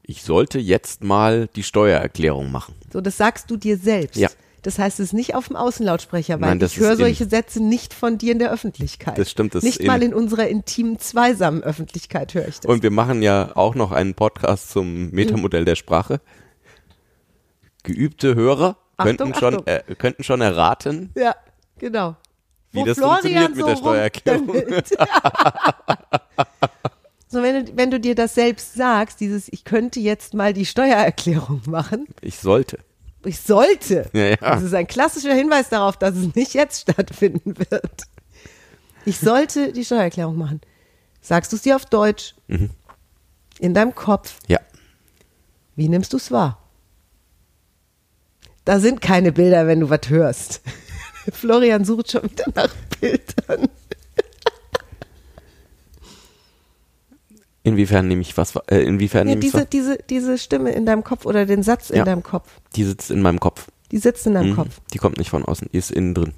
ich 0.01 0.23
sollte 0.23 0.59
jetzt 0.59 1.03
mal 1.03 1.47
die 1.55 1.63
Steuererklärung 1.63 2.51
machen. 2.51 2.73
So, 2.91 3.01
das 3.01 3.17
sagst 3.17 3.51
du 3.51 3.57
dir 3.57 3.77
selbst. 3.77 4.15
Ja. 4.17 4.29
Das 4.61 4.77
heißt, 4.77 4.99
es 4.99 5.07
ist 5.07 5.13
nicht 5.13 5.35
auf 5.35 5.47
dem 5.47 5.55
Außenlautsprecher, 5.55 6.41
weil 6.41 6.49
Nein, 6.49 6.59
das 6.59 6.73
ich 6.73 6.79
höre 6.79 6.97
solche 6.97 7.25
Sätze 7.29 7.63
nicht 7.63 7.93
von 7.93 8.17
dir 8.17 8.33
in 8.33 8.39
der 8.39 8.51
Öffentlichkeit. 8.51 9.17
Das 9.17 9.31
stimmt, 9.31 9.55
das 9.55 9.63
Nicht 9.63 9.83
mal 9.83 10.03
in- 10.03 10.13
unserer 10.13 10.47
intimen 10.47 10.99
zweisamen 10.99 11.63
Öffentlichkeit 11.63 12.33
höre 12.33 12.47
ich 12.47 12.59
das. 12.59 12.65
Und 12.65 12.83
wir 12.83 12.91
machen 12.91 13.21
ja 13.21 13.51
auch 13.55 13.75
noch 13.75 13.91
einen 13.93 14.15
Podcast 14.15 14.69
zum 14.71 15.11
Metamodell 15.11 15.63
der 15.63 15.75
Sprache. 15.75 16.19
Geübte 17.83 18.35
Hörer 18.35 18.75
Achtung, 18.97 19.15
könnten, 19.17 19.33
schon, 19.39 19.53
Achtung. 19.55 19.67
äh, 19.67 19.95
könnten 19.95 20.23
schon 20.23 20.41
erraten, 20.41 21.11
ja, 21.15 21.33
genau. 21.77 22.17
Wie 22.71 22.83
das 22.83 22.99
funktioniert 22.99 23.55
mit 23.55 23.65
der 23.65 23.75
Steuererklärung. 23.75 24.47
so, 27.27 27.41
wenn 27.41 27.65
du, 27.65 27.77
wenn 27.77 27.91
du 27.91 27.99
dir 27.99 28.15
das 28.15 28.35
selbst 28.35 28.75
sagst, 28.75 29.19
dieses, 29.19 29.51
ich 29.51 29.63
könnte 29.63 29.99
jetzt 29.99 30.33
mal 30.33 30.53
die 30.53 30.65
Steuererklärung 30.65 31.61
machen, 31.65 32.07
ich 32.21 32.37
sollte. 32.37 32.79
ich 33.25 33.39
sollte. 33.39 34.09
Ja, 34.13 34.25
ja. 34.25 34.35
Das 34.37 34.63
ist 34.63 34.73
ein 34.73 34.87
klassischer 34.87 35.33
Hinweis 35.33 35.69
darauf, 35.69 35.97
dass 35.97 36.15
es 36.15 36.35
nicht 36.35 36.53
jetzt 36.53 36.81
stattfinden 36.91 37.55
wird. 37.57 38.03
Ich 39.05 39.19
sollte 39.19 39.73
die 39.73 39.85
Steuererklärung 39.85 40.37
machen. 40.37 40.61
Sagst 41.21 41.51
du 41.51 41.55
es 41.55 41.63
dir 41.63 41.75
auf 41.75 41.85
Deutsch? 41.85 42.35
Mhm. 42.47 42.69
In 43.59 43.73
deinem 43.73 43.95
Kopf. 43.95 44.35
Ja. 44.47 44.59
Wie 45.75 45.89
nimmst 45.89 46.13
du 46.13 46.17
es 46.17 46.31
wahr? 46.31 46.61
Da 48.63 48.79
sind 48.79 49.01
keine 49.01 49.31
Bilder, 49.31 49.65
wenn 49.65 49.79
du 49.79 49.89
was 49.89 50.09
hörst. 50.09 50.61
Florian 51.33 51.85
sucht 51.85 52.11
schon 52.11 52.23
wieder 52.23 52.45
nach 52.55 52.73
Bildern. 52.99 53.69
Inwiefern 57.63 58.07
nehme 58.07 58.21
ich 58.21 58.35
was, 58.37 58.55
äh, 58.67 58.77
inwiefern 58.83 59.27
Ja, 59.27 59.35
nehme 59.35 59.45
ich 59.45 59.51
diese, 59.51 59.63
was? 59.63 59.69
diese, 59.69 59.97
diese 60.09 60.37
Stimme 60.37 60.71
in 60.71 60.85
deinem 60.85 61.03
Kopf 61.03 61.25
oder 61.25 61.45
den 61.45 61.61
Satz 61.61 61.89
in 61.89 61.97
Ja. 61.97 62.03
deinem 62.05 62.23
Kopf, 62.23 62.49
Die 62.75 62.83
sitzt 62.83 63.11
in 63.11 63.21
meinem 63.21 63.39
Kopf. 63.39 63.67
die 63.91 63.97
sitzt 63.97 64.25
in 64.25 64.33
deinem 64.33 64.51
Mhm. 64.51 64.55
Kopf. 64.55 64.79
Die 64.93 64.97
kommt 64.97 65.17
nicht 65.17 65.29
von 65.29 65.43
außen, 65.45 65.67
die 65.71 65.77
ist 65.77 65.91
innen 65.91 66.13
drin. 66.13 66.33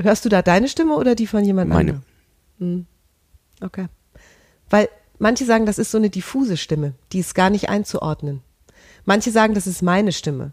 Hörst 0.00 0.24
du 0.24 0.28
da 0.28 0.42
deine 0.42 0.68
Stimme 0.68 0.94
oder 0.96 1.14
die 1.14 1.26
von 1.26 1.44
jemand 1.44 1.70
Meine. 1.70 2.02
anderem? 2.58 2.86
Okay. 3.62 3.86
Weil 4.68 4.88
manche 5.18 5.44
sagen, 5.46 5.64
das 5.66 5.78
ist 5.78 5.90
so 5.90 5.98
eine 5.98 6.10
diffuse 6.10 6.56
Stimme, 6.58 6.92
die 7.12 7.20
ist 7.20 7.34
gar 7.34 7.48
nicht 7.50 7.68
einzuordnen. 7.70 8.42
Manche 9.06 9.30
sagen, 9.30 9.54
das 9.54 9.66
ist 9.66 9.82
meine 9.82 10.12
Stimme. 10.12 10.52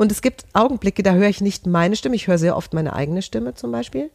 Und 0.00 0.10
es 0.10 0.22
gibt 0.22 0.46
Augenblicke, 0.54 1.02
da 1.02 1.12
höre 1.12 1.28
ich 1.28 1.42
nicht 1.42 1.66
meine 1.66 1.94
Stimme, 1.94 2.16
ich 2.16 2.26
höre 2.26 2.38
sehr 2.38 2.56
oft 2.56 2.72
meine 2.72 2.94
eigene 2.94 3.20
Stimme 3.20 3.52
zum 3.52 3.70
Beispiel. 3.70 4.10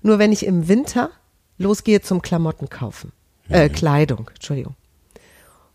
Nur 0.00 0.18
wenn 0.18 0.32
ich 0.32 0.46
im 0.46 0.66
Winter 0.66 1.10
losgehe 1.58 2.00
zum 2.00 2.22
Klamotten 2.22 2.70
kaufen, 2.70 3.12
äh, 3.50 3.68
Kleidung, 3.68 4.30
Entschuldigung. 4.32 4.76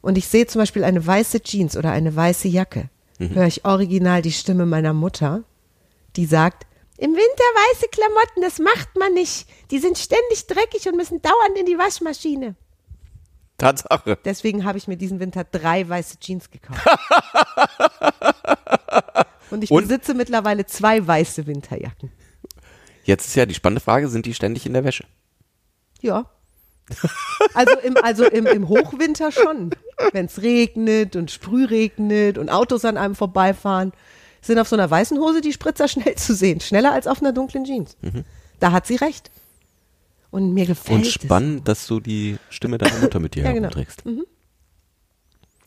Und 0.02 0.18
ich 0.18 0.30
sehe 0.30 0.48
zum 0.48 0.62
Beispiel 0.62 0.84
eine 0.84 1.06
weiße 1.06 1.42
Jeans 1.42 1.78
oder 1.78 1.92
eine 1.92 2.16
weiße 2.16 2.48
Jacke, 2.48 2.90
höre 3.20 3.46
ich 3.46 3.66
original 3.66 4.24
die 4.24 4.32
Stimme 4.32 4.66
meiner 4.66 4.94
Mutter, 4.94 5.44
die 6.16 6.26
sagt, 6.26 6.66
im 6.98 7.12
Winter 7.12 7.22
weiße 7.22 7.86
Klamotten, 7.92 8.42
das 8.42 8.58
macht 8.58 8.98
man 8.98 9.14
nicht. 9.14 9.48
Die 9.70 9.78
sind 9.78 10.00
ständig 10.00 10.48
dreckig 10.48 10.88
und 10.88 10.98
müssen 10.98 11.22
dauernd 11.22 11.56
in 11.60 11.68
die 11.68 11.78
Waschmaschine. 11.78 12.56
Tatsache. 13.60 14.18
Deswegen 14.26 14.66
habe 14.66 14.80
ich 14.80 14.88
mir 14.88 14.98
diesen 14.98 15.20
Winter 15.20 15.44
drei 15.44 15.88
weiße 15.88 16.18
Jeans 16.20 16.50
gekauft. 16.50 16.82
Und 19.52 19.64
ich 19.64 19.72
Und? 19.72 19.84
besitze 19.88 20.14
mittlerweile 20.14 20.66
zwei 20.66 21.06
weiße 21.06 21.48
Winterjacken. 21.48 22.12
Jetzt 23.04 23.28
ist 23.28 23.36
ja 23.36 23.46
die 23.46 23.54
spannende 23.54 23.82
Frage, 23.82 24.08
sind 24.10 24.26
die 24.26 24.34
ständig 24.34 24.66
in 24.66 24.74
der 24.74 24.84
Wäsche? 24.84 25.06
Ja. 26.02 26.26
Also 27.54 27.78
im, 27.80 27.98
also 27.98 28.26
im, 28.26 28.46
im 28.46 28.68
Hochwinter 28.70 29.32
schon. 29.32 29.72
Wenn 30.12 30.26
es 30.26 30.42
regnet 30.42 31.16
und 31.16 31.32
sprühregnet 31.32 32.38
und 32.38 32.50
Autos 32.50 32.86
an 32.86 32.98
einem 32.98 33.16
vorbeifahren, 33.16 33.92
sind 34.42 34.60
auf 34.60 34.68
so 34.68 34.76
einer 34.76 34.90
weißen 34.90 35.18
Hose 35.20 35.42
die 35.42 35.54
Spritzer 35.54 35.88
schnell 35.88 36.16
zu 36.16 36.36
sehen. 36.36 36.60
Schneller 36.62 36.92
als 36.92 37.08
auf 37.08 37.22
einer 37.22 37.34
dunklen 37.34 37.66
Jeans. 37.66 37.98
Da 38.60 38.72
hat 38.72 38.86
sie 38.88 38.96
recht. 38.96 39.32
Und 40.32 40.54
mir 40.54 40.66
gefällt 40.66 40.98
Und 40.98 41.08
spannend, 41.08 41.68
dass 41.68 41.88
du 41.88 42.00
die 42.00 42.38
Stimme 42.50 42.78
deiner 42.78 43.00
Mutter 43.00 43.20
mit 43.20 43.36
dir 43.36 43.44
Ja, 43.46 43.52
genau. 43.54 43.70
herumträgst. 43.70 44.04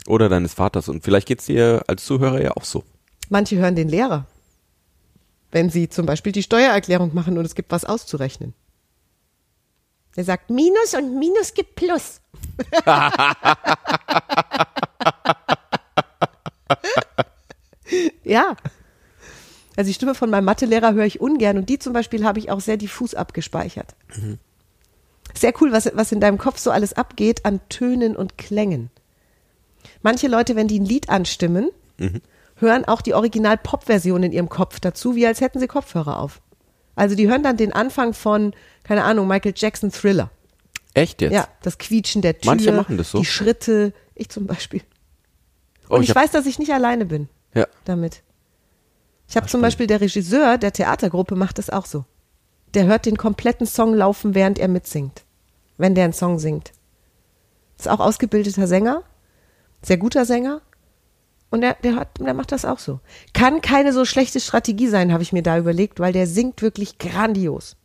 Oder 0.06 0.28
deines 0.28 0.54
Vaters. 0.54 0.88
Und 0.88 1.02
vielleicht 1.04 1.26
geht's 1.26 1.46
dir 1.46 1.82
als 1.86 2.04
Zuhörer 2.04 2.40
ja 2.42 2.52
auch 2.52 2.64
so. 2.64 2.84
Manche 3.28 3.56
hören 3.56 3.76
den 3.76 3.88
Lehrer. 3.88 4.26
Wenn 5.50 5.70
sie 5.70 5.88
zum 5.88 6.06
Beispiel 6.06 6.32
die 6.32 6.42
Steuererklärung 6.42 7.14
machen 7.14 7.38
und 7.38 7.44
es 7.44 7.54
gibt 7.54 7.70
was 7.70 7.84
auszurechnen. 7.84 8.54
Er 10.16 10.24
sagt 10.24 10.50
Minus 10.50 10.94
und 10.94 11.18
Minus 11.18 11.54
gibt 11.54 11.76
Plus. 11.76 12.20
ja. 18.24 18.56
Also 19.76 19.88
die 19.88 19.94
Stimme 19.94 20.14
von 20.16 20.28
meinem 20.28 20.44
Mathelehrer 20.44 20.94
höre 20.94 21.04
ich 21.04 21.20
ungern 21.20 21.56
und 21.56 21.68
die 21.68 21.78
zum 21.78 21.92
Beispiel 21.92 22.24
habe 22.24 22.40
ich 22.40 22.50
auch 22.50 22.60
sehr 22.60 22.76
diffus 22.76 23.14
abgespeichert. 23.14 23.94
Sehr 25.34 25.52
cool, 25.60 25.70
was, 25.72 25.88
was 25.94 26.10
in 26.10 26.20
deinem 26.20 26.38
Kopf 26.38 26.58
so 26.58 26.72
alles 26.72 26.94
abgeht 26.94 27.44
an 27.44 27.60
Tönen 27.68 28.16
und 28.16 28.38
Klängen. 28.38 28.90
Manche 30.02 30.26
Leute, 30.26 30.56
wenn 30.56 30.66
die 30.66 30.80
ein 30.80 30.84
Lied 30.84 31.08
anstimmen, 31.08 31.70
hören 32.60 32.84
auch 32.84 33.00
die 33.00 33.14
Original-Pop-Version 33.14 34.22
in 34.22 34.32
ihrem 34.32 34.48
Kopf 34.48 34.80
dazu, 34.80 35.14
wie 35.14 35.26
als 35.26 35.40
hätten 35.40 35.60
sie 35.60 35.66
Kopfhörer 35.66 36.18
auf. 36.18 36.40
Also 36.96 37.14
die 37.14 37.28
hören 37.28 37.42
dann 37.42 37.56
den 37.56 37.72
Anfang 37.72 38.12
von, 38.14 38.52
keine 38.82 39.04
Ahnung, 39.04 39.28
Michael 39.28 39.52
Jackson 39.56 39.90
Thriller. 39.92 40.30
Echt 40.94 41.20
jetzt? 41.22 41.32
Ja, 41.32 41.46
das 41.62 41.78
Quietschen 41.78 42.22
der 42.22 42.38
Tür, 42.38 42.50
Manche 42.52 42.72
machen 42.72 42.96
das 42.96 43.10
so. 43.12 43.18
die 43.18 43.24
Schritte, 43.24 43.92
ich 44.14 44.28
zum 44.30 44.46
Beispiel. 44.46 44.82
Oh, 45.88 45.96
Und 45.96 46.02
ich, 46.02 46.10
hab- 46.10 46.16
weiß, 46.16 46.32
dass 46.32 46.46
ich 46.46 46.58
nicht 46.58 46.72
alleine 46.72 47.06
bin 47.06 47.28
Ja. 47.54 47.66
damit. 47.84 48.22
Ich 49.28 49.36
habe 49.36 49.46
zum 49.46 49.60
Beispiel 49.60 49.86
der 49.86 50.00
Regisseur 50.00 50.58
der 50.58 50.72
Theatergruppe 50.72 51.36
macht 51.36 51.58
das 51.58 51.70
auch 51.70 51.86
so. 51.86 52.04
Der 52.74 52.86
hört 52.86 53.06
den 53.06 53.16
kompletten 53.16 53.66
Song 53.66 53.94
laufen, 53.94 54.34
während 54.34 54.58
er 54.58 54.68
mitsingt. 54.68 55.24
Wenn 55.76 55.94
der 55.94 56.04
einen 56.04 56.12
Song 56.12 56.38
singt. 56.38 56.72
Ist 57.78 57.88
auch 57.88 58.00
ausgebildeter 58.00 58.66
Sänger, 58.66 59.04
sehr 59.82 59.98
guter 59.98 60.24
Sänger. 60.24 60.60
Und 61.50 61.62
der, 61.62 61.74
der, 61.82 61.96
hat, 61.96 62.20
der 62.20 62.34
macht 62.34 62.52
das 62.52 62.64
auch 62.64 62.78
so. 62.78 63.00
Kann 63.32 63.62
keine 63.62 63.92
so 63.92 64.04
schlechte 64.04 64.40
Strategie 64.40 64.88
sein, 64.88 65.12
habe 65.12 65.22
ich 65.22 65.32
mir 65.32 65.42
da 65.42 65.58
überlegt, 65.58 65.98
weil 65.98 66.12
der 66.12 66.26
singt 66.26 66.60
wirklich 66.60 66.98
grandios. 66.98 67.76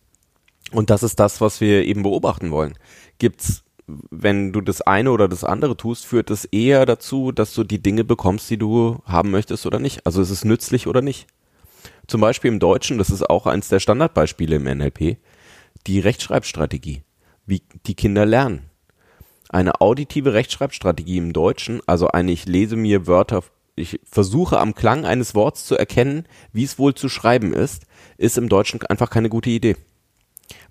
Und 0.72 0.90
das 0.90 1.04
ist 1.04 1.20
das, 1.20 1.40
was 1.40 1.62
wir 1.62 1.86
eben 1.86 2.04
beobachten 2.04 2.52
wollen. 2.52 2.78
Gibt's, 3.20 3.64
wenn 3.88 4.52
du 4.52 4.62
das 4.62 4.82
eine 4.82 5.12
oder 5.12 5.28
das 5.28 5.44
andere 5.44 5.78
tust, 5.78 6.06
führt 6.06 6.30
es 6.30 6.46
eher 6.46 6.86
dazu, 6.86 7.32
dass 7.32 7.54
du 7.54 7.64
die 7.64 7.82
Dinge 7.82 8.04
bekommst, 8.04 8.50
die 8.50 8.58
du 8.58 9.00
haben 9.06 9.32
möchtest 9.32 9.66
oder 9.66 9.80
nicht. 9.80 10.06
Also 10.06 10.22
ist 10.22 10.30
es 10.30 10.44
nützlich 10.44 10.88
oder 10.88 11.02
nicht. 11.02 11.28
Zum 12.08 12.22
Beispiel 12.22 12.52
im 12.52 12.60
Deutschen, 12.60 12.98
das 12.98 13.10
ist 13.10 13.30
auch 13.30 13.46
eins 13.46 13.70
der 13.70 13.80
Standardbeispiele 13.80 14.56
im 14.56 14.64
NLP, 14.64 15.18
die 15.88 16.00
Rechtschreibstrategie, 16.00 17.04
wie 17.46 17.62
die 17.86 17.96
Kinder 17.96 18.26
lernen. 18.26 18.70
Eine 19.50 19.82
auditive 19.82 20.34
Rechtschreibstrategie 20.34 21.18
im 21.18 21.34
Deutschen, 21.34 21.82
also 21.86 22.08
eine, 22.08 22.32
ich 22.32 22.46
lese 22.46 22.76
mir 22.76 23.06
Wörter, 23.06 23.44
ich 23.76 24.00
versuche 24.04 24.60
am 24.60 24.76
Klang 24.76 25.06
eines 25.06 25.36
Worts 25.36 25.66
zu 25.66 25.76
erkennen, 25.78 26.26
wie 26.52 26.64
es 26.64 26.78
wohl 26.78 26.94
zu 26.94 27.10
schreiben 27.10 27.54
ist, 27.54 27.84
ist 28.18 28.38
im 28.38 28.50
Deutschen 28.50 28.82
einfach 28.86 29.10
keine 29.10 29.30
gute 29.30 29.50
Idee. 29.50 29.76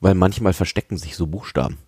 Weil 0.00 0.14
manchmal 0.14 0.52
verstecken 0.52 0.96
sich 0.96 1.16
so 1.16 1.26
Buchstaben. 1.26 1.78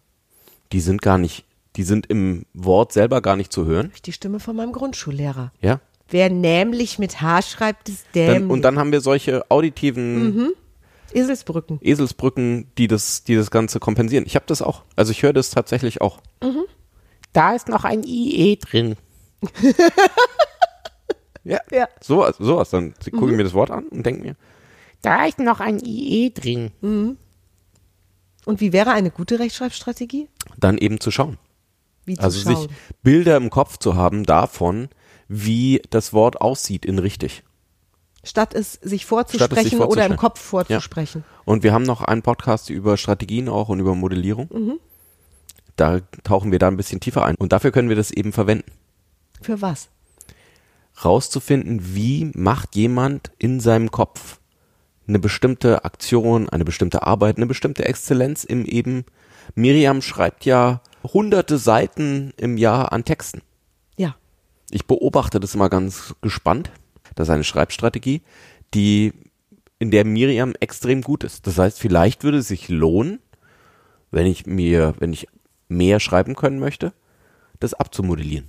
Die 0.72 0.80
sind 0.80 1.02
gar 1.02 1.18
nicht, 1.18 1.44
die 1.76 1.84
sind 1.84 2.06
im 2.06 2.46
Wort 2.54 2.92
selber 2.92 3.20
gar 3.20 3.36
nicht 3.36 3.52
zu 3.52 3.64
hören. 3.66 3.92
Die 4.04 4.12
Stimme 4.12 4.40
von 4.40 4.56
meinem 4.56 4.72
Grundschullehrer. 4.72 5.52
Ja. 5.60 5.80
Wer 6.08 6.30
nämlich 6.30 6.98
mit 6.98 7.20
H 7.20 7.42
schreibt, 7.42 7.88
ist 7.88 8.04
Dann, 8.14 8.26
dämlich. 8.26 8.50
und 8.50 8.62
dann 8.62 8.78
haben 8.78 8.92
wir 8.92 9.00
solche 9.00 9.50
auditiven 9.50 10.52
Eselsbrücken. 11.12 11.78
Eselsbrücken, 11.80 12.70
die 12.76 12.88
das, 12.88 13.24
die 13.24 13.36
das 13.36 13.50
Ganze 13.50 13.78
kompensieren. 13.80 14.26
Ich 14.26 14.34
habe 14.34 14.46
das 14.46 14.62
auch. 14.62 14.82
Also 14.96 15.12
ich 15.12 15.22
höre 15.22 15.32
das 15.32 15.50
tatsächlich 15.50 16.00
auch. 16.00 16.20
Da 17.32 17.54
ist 17.54 17.68
noch 17.68 17.84
ein 17.84 18.02
IE 18.04 18.56
drin. 18.56 18.96
ja. 21.44 21.60
Ja. 21.70 21.88
So, 22.00 22.26
sowas. 22.38 22.70
Dann 22.70 22.94
gucke 23.12 23.30
ich 23.30 23.36
mir 23.36 23.44
das 23.44 23.54
Wort 23.54 23.70
an 23.70 23.84
und 23.88 24.04
denke 24.04 24.22
mir, 24.22 24.36
da 25.02 25.26
ist 25.26 25.38
noch 25.38 25.60
ein 25.60 25.78
IE 25.84 26.30
drin. 26.32 26.70
Und 28.46 28.60
wie 28.60 28.72
wäre 28.72 28.92
eine 28.92 29.10
gute 29.10 29.38
Rechtschreibstrategie? 29.38 30.28
Dann 30.58 30.78
eben 30.78 31.00
zu 31.00 31.10
schauen. 31.10 31.38
Wie 32.04 32.16
zu 32.16 32.22
Also 32.22 32.40
schauen. 32.40 32.56
sich 32.56 32.68
Bilder 33.02 33.36
im 33.36 33.50
Kopf 33.50 33.78
zu 33.78 33.94
haben 33.94 34.24
davon, 34.24 34.88
wie 35.28 35.82
das 35.90 36.12
Wort 36.12 36.40
aussieht 36.40 36.84
in 36.84 36.98
richtig. 36.98 37.42
Statt 38.22 38.54
es 38.54 38.72
sich 38.72 39.04
Statt 39.04 39.32
es 39.32 39.32
sich 39.32 39.76
vorzusprechen 39.76 39.80
oder 39.80 40.06
im 40.06 40.16
Kopf 40.16 40.40
vorzusprechen. 40.40 41.24
Und 41.44 41.62
wir 41.62 41.72
haben 41.74 41.82
noch 41.82 42.00
einen 42.00 42.22
Podcast 42.22 42.70
über 42.70 42.96
Strategien 42.96 43.48
auch 43.48 43.68
und 43.68 43.80
über 43.80 43.94
Modellierung. 43.94 44.48
Mhm. 44.52 44.80
Da 45.76 46.00
tauchen 46.22 46.50
wir 46.52 46.58
da 46.58 46.68
ein 46.68 46.76
bisschen 46.76 47.00
tiefer 47.00 47.24
ein. 47.24 47.34
Und 47.36 47.52
dafür 47.52 47.70
können 47.72 47.88
wir 47.88 47.96
das 47.96 48.10
eben 48.10 48.32
verwenden. 48.32 48.70
Für 49.42 49.60
was? 49.60 49.88
Rauszufinden, 51.02 51.94
wie 51.94 52.30
macht 52.34 52.76
jemand 52.76 53.32
in 53.38 53.60
seinem 53.60 53.90
Kopf 53.90 54.38
eine 55.06 55.18
bestimmte 55.18 55.84
Aktion, 55.84 56.48
eine 56.48 56.64
bestimmte 56.64 57.02
Arbeit, 57.02 57.36
eine 57.36 57.46
bestimmte 57.46 57.84
Exzellenz 57.84 58.44
im 58.44 58.64
eben. 58.64 59.04
Miriam 59.54 60.02
schreibt 60.02 60.44
ja 60.44 60.80
hunderte 61.02 61.58
Seiten 61.58 62.32
im 62.36 62.56
Jahr 62.56 62.92
an 62.92 63.04
Texten. 63.04 63.42
Ja. 63.96 64.16
Ich 64.70 64.86
beobachte 64.86 65.40
das 65.40 65.54
immer 65.54 65.68
ganz 65.68 66.14
gespannt. 66.22 66.70
Das 67.14 67.28
ist 67.28 67.34
eine 67.34 67.44
Schreibstrategie, 67.44 68.22
die 68.72 69.12
in 69.78 69.90
der 69.90 70.04
Miriam 70.04 70.54
extrem 70.60 71.02
gut 71.02 71.24
ist. 71.24 71.46
Das 71.46 71.58
heißt, 71.58 71.78
vielleicht 71.78 72.24
würde 72.24 72.38
es 72.38 72.48
sich 72.48 72.68
lohnen, 72.68 73.20
wenn 74.10 74.26
ich 74.26 74.46
mir, 74.46 74.94
wenn 74.98 75.12
ich 75.12 75.28
mehr 75.68 76.00
schreiben 76.00 76.34
können 76.34 76.58
möchte, 76.58 76.92
das 77.60 77.74
abzumodellieren. 77.74 78.48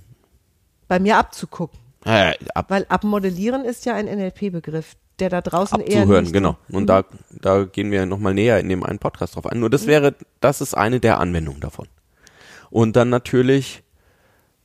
Bei 0.88 0.98
mir 0.98 1.18
abzugucken. 1.18 1.78
Äh, 2.06 2.34
ab, 2.54 2.66
Weil 2.68 2.86
abmodellieren 2.88 3.64
ist 3.64 3.84
ja 3.84 3.94
ein 3.94 4.06
NLP-Begriff, 4.06 4.94
der 5.18 5.28
da 5.28 5.40
draußen 5.40 5.80
eher 5.80 6.02
abzuhören, 6.02 6.30
genau. 6.30 6.56
Und 6.68 6.86
da, 6.86 7.04
da 7.30 7.64
gehen 7.64 7.90
wir 7.90 8.06
nochmal 8.06 8.32
näher 8.32 8.60
in 8.60 8.68
dem 8.68 8.84
einen 8.84 9.00
Podcast 9.00 9.34
drauf 9.34 9.46
ein. 9.46 9.58
Nur 9.58 9.70
das 9.70 9.88
wäre, 9.88 10.14
das 10.40 10.60
ist 10.60 10.74
eine 10.74 11.00
der 11.00 11.18
Anwendungen 11.18 11.60
davon. 11.60 11.88
Und 12.70 12.94
dann 12.94 13.08
natürlich, 13.08 13.82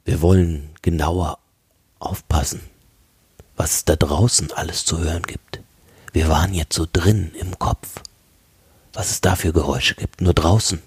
wir 0.06 0.22
wollen 0.22 0.70
genauer 0.84 1.40
aufpassen, 1.98 2.62
was 3.56 3.72
es 3.72 3.86
da 3.86 3.96
draußen 3.96 4.52
alles 4.54 4.86
zu 4.86 5.00
hören 5.00 5.24
gibt. 5.24 5.62
Wir 6.14 6.30
waren 6.30 6.54
jetzt 6.54 6.76
so 6.76 6.86
drin 6.92 7.32
im 7.40 7.58
Kopf, 7.58 8.02
was 8.94 9.10
es 9.10 9.22
da 9.22 9.36
für 9.36 9.52
Geräusche 9.52 9.96
gibt, 9.96 10.22
nur 10.22 10.36
draußen. 10.36 10.80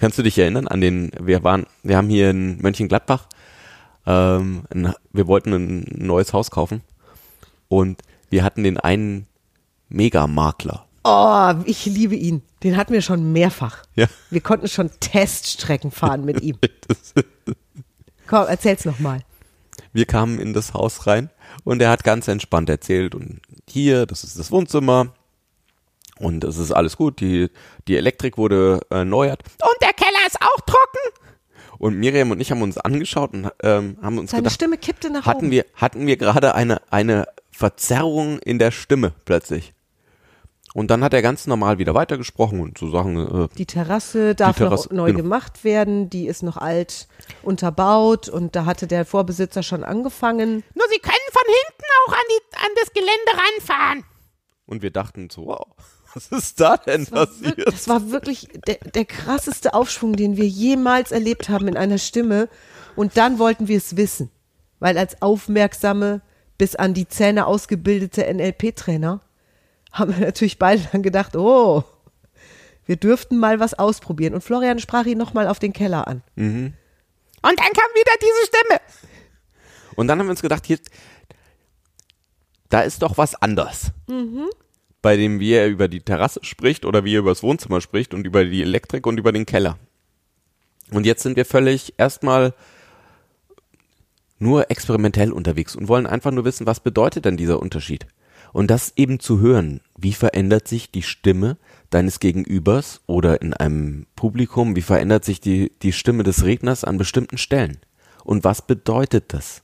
Kannst 0.00 0.18
du 0.18 0.22
dich 0.22 0.38
erinnern 0.38 0.66
an 0.66 0.80
den, 0.80 1.12
wir 1.20 1.44
waren, 1.44 1.66
wir 1.84 1.96
haben 1.96 2.08
hier 2.08 2.30
in 2.30 2.60
Mönchengladbach, 2.60 3.26
ähm, 4.08 4.62
ein, 4.70 4.94
wir 5.12 5.26
wollten 5.26 5.52
ein 5.52 5.84
neues 5.94 6.32
Haus 6.32 6.50
kaufen 6.50 6.80
und 7.68 8.02
wir 8.30 8.42
hatten 8.42 8.64
den 8.64 8.78
einen 8.78 9.26
Megamakler. 9.90 10.86
Oh, 11.04 11.54
ich 11.64 11.86
liebe 11.86 12.16
ihn. 12.16 12.42
Den 12.62 12.76
hatten 12.76 12.92
wir 12.92 13.02
schon 13.02 13.32
mehrfach. 13.32 13.84
Ja. 13.94 14.06
Wir 14.30 14.40
konnten 14.40 14.68
schon 14.68 14.90
Teststrecken 15.00 15.90
fahren 15.90 16.24
mit 16.24 16.40
ihm. 16.42 16.58
Komm, 18.26 18.46
erzähl's 18.46 18.84
nochmal. 18.84 19.20
Wir 19.92 20.06
kamen 20.06 20.38
in 20.38 20.52
das 20.52 20.74
Haus 20.74 21.06
rein 21.06 21.30
und 21.64 21.80
er 21.80 21.90
hat 21.90 22.02
ganz 22.02 22.28
entspannt 22.28 22.68
erzählt 22.68 23.14
und 23.14 23.40
hier, 23.68 24.06
das 24.06 24.24
ist 24.24 24.38
das 24.38 24.50
Wohnzimmer 24.50 25.14
und 26.18 26.44
es 26.44 26.56
ist 26.56 26.72
alles 26.72 26.96
gut, 26.96 27.20
die, 27.20 27.48
die 27.86 27.96
Elektrik 27.96 28.36
wurde 28.36 28.80
erneuert 28.90 29.42
und 29.62 29.82
der 29.82 29.92
Keller 29.92 30.26
ist 30.26 30.40
auch 30.40 30.60
trocken. 30.66 31.27
Und 31.78 31.96
Miriam 31.98 32.30
und 32.30 32.40
ich 32.40 32.50
haben 32.50 32.62
uns 32.62 32.76
angeschaut 32.76 33.32
und 33.34 33.50
ähm, 33.62 33.96
haben 34.02 34.18
uns 34.18 34.32
Seine 34.32 34.42
gedacht, 34.42 34.54
Stimme 34.54 34.78
kippte 34.78 35.10
nach 35.10 35.26
hatten 35.26 35.46
oben. 35.46 35.50
wir, 35.52 35.64
hatten 35.74 36.06
wir 36.06 36.16
gerade 36.16 36.54
eine, 36.54 36.80
eine 36.90 37.26
Verzerrung 37.50 38.38
in 38.40 38.58
der 38.58 38.70
Stimme 38.70 39.12
plötzlich. 39.24 39.74
Und 40.74 40.90
dann 40.90 41.02
hat 41.02 41.14
er 41.14 41.22
ganz 41.22 41.46
normal 41.46 41.78
wieder 41.78 41.94
weitergesprochen 41.94 42.60
und 42.60 42.78
so 42.78 42.90
Sachen, 42.90 43.16
äh, 43.16 43.48
Die 43.56 43.66
Terrasse 43.66 44.34
darf 44.34 44.58
Terrasse, 44.58 44.88
noch 44.88 44.96
neu 44.96 45.06
genau. 45.12 45.22
gemacht 45.22 45.64
werden, 45.64 46.10
die 46.10 46.26
ist 46.26 46.42
noch 46.42 46.56
alt 46.56 47.08
unterbaut 47.42 48.28
und 48.28 48.54
da 48.54 48.64
hatte 48.64 48.86
der 48.86 49.04
Vorbesitzer 49.04 49.62
schon 49.62 49.82
angefangen. 49.82 50.62
Nur 50.74 50.86
Sie 50.90 51.00
können 51.00 51.16
von 51.32 51.42
hinten 51.46 51.84
auch 52.06 52.12
an, 52.12 52.24
die, 52.30 52.56
an 52.56 52.70
das 52.76 52.92
Gelände 52.92 53.44
ranfahren. 53.66 54.04
und 54.66 54.82
wir 54.82 54.90
dachten 54.90 55.30
so, 55.30 55.46
wow, 55.46 55.66
was 56.14 56.28
ist 56.28 56.60
da 56.60 56.76
denn 56.76 57.04
Das 57.04 57.12
war, 57.12 57.26
passiert? 57.26 57.56
wirklich, 57.58 57.64
das 57.74 57.88
war 57.88 58.10
wirklich 58.10 58.48
der, 58.66 58.76
der 58.76 59.04
krasseste 59.04 59.74
Aufschwung, 59.74 60.16
den 60.16 60.36
wir 60.36 60.46
jemals 60.46 61.12
erlebt 61.12 61.48
haben 61.48 61.68
in 61.68 61.76
einer 61.76 61.98
Stimme. 61.98 62.48
Und 62.96 63.16
dann 63.16 63.38
wollten 63.38 63.68
wir 63.68 63.76
es 63.76 63.96
wissen, 63.96 64.30
weil 64.80 64.98
als 64.98 65.20
aufmerksame, 65.22 66.20
bis 66.56 66.74
an 66.74 66.92
die 66.94 67.06
Zähne 67.06 67.46
ausgebildete 67.46 68.22
NLP-Trainer 68.34 69.20
haben 69.92 70.16
wir 70.18 70.26
natürlich 70.26 70.58
beide 70.58 70.82
dann 70.90 71.02
gedacht, 71.02 71.36
oh, 71.36 71.84
wir 72.84 72.96
dürften 72.96 73.38
mal 73.38 73.60
was 73.60 73.74
ausprobieren. 73.74 74.34
Und 74.34 74.42
Florian 74.42 74.78
sprach 74.80 75.04
ihn 75.06 75.18
nochmal 75.18 75.46
auf 75.46 75.58
den 75.60 75.72
Keller 75.72 76.08
an. 76.08 76.22
Und 77.42 77.58
dann 77.60 77.72
kam 77.72 77.90
wieder 77.94 78.12
diese 78.20 78.46
Stimme. 78.46 78.80
Und 79.94 80.08
dann 80.08 80.18
haben 80.18 80.26
wir 80.26 80.30
uns 80.32 80.42
gedacht, 80.42 80.66
hier, 80.66 80.78
da 82.70 82.80
ist 82.80 83.02
doch 83.02 83.16
was 83.18 83.34
anders. 83.40 83.92
Bei 85.00 85.16
dem, 85.16 85.40
wie 85.40 85.52
er 85.52 85.68
über 85.68 85.88
die 85.88 86.00
Terrasse 86.00 86.40
spricht 86.42 86.84
oder 86.84 87.04
wie 87.04 87.14
er 87.14 87.20
über 87.20 87.30
das 87.30 87.42
Wohnzimmer 87.42 87.80
spricht 87.80 88.14
und 88.14 88.26
über 88.26 88.44
die 88.44 88.62
Elektrik 88.62 89.06
und 89.06 89.18
über 89.18 89.32
den 89.32 89.46
Keller. 89.46 89.78
Und 90.90 91.06
jetzt 91.06 91.22
sind 91.22 91.36
wir 91.36 91.44
völlig 91.44 91.94
erstmal 91.98 92.54
nur 94.38 94.70
experimentell 94.70 95.32
unterwegs 95.32 95.76
und 95.76 95.88
wollen 95.88 96.06
einfach 96.06 96.30
nur 96.30 96.44
wissen, 96.44 96.66
was 96.66 96.80
bedeutet 96.80 97.24
denn 97.24 97.36
dieser 97.36 97.60
Unterschied? 97.60 98.06
Und 98.52 98.70
das 98.70 98.94
eben 98.96 99.20
zu 99.20 99.40
hören, 99.40 99.80
wie 99.98 100.12
verändert 100.12 100.68
sich 100.68 100.90
die 100.90 101.02
Stimme 101.02 101.58
deines 101.90 102.18
Gegenübers 102.18 103.02
oder 103.06 103.42
in 103.42 103.52
einem 103.52 104.06
Publikum, 104.16 104.74
wie 104.74 104.82
verändert 104.82 105.24
sich 105.24 105.40
die, 105.40 105.72
die 105.82 105.92
Stimme 105.92 106.22
des 106.22 106.44
Redners 106.44 106.84
an 106.84 106.96
bestimmten 106.96 107.38
Stellen? 107.38 107.78
Und 108.24 108.44
was 108.44 108.66
bedeutet 108.66 109.32
das? 109.32 109.62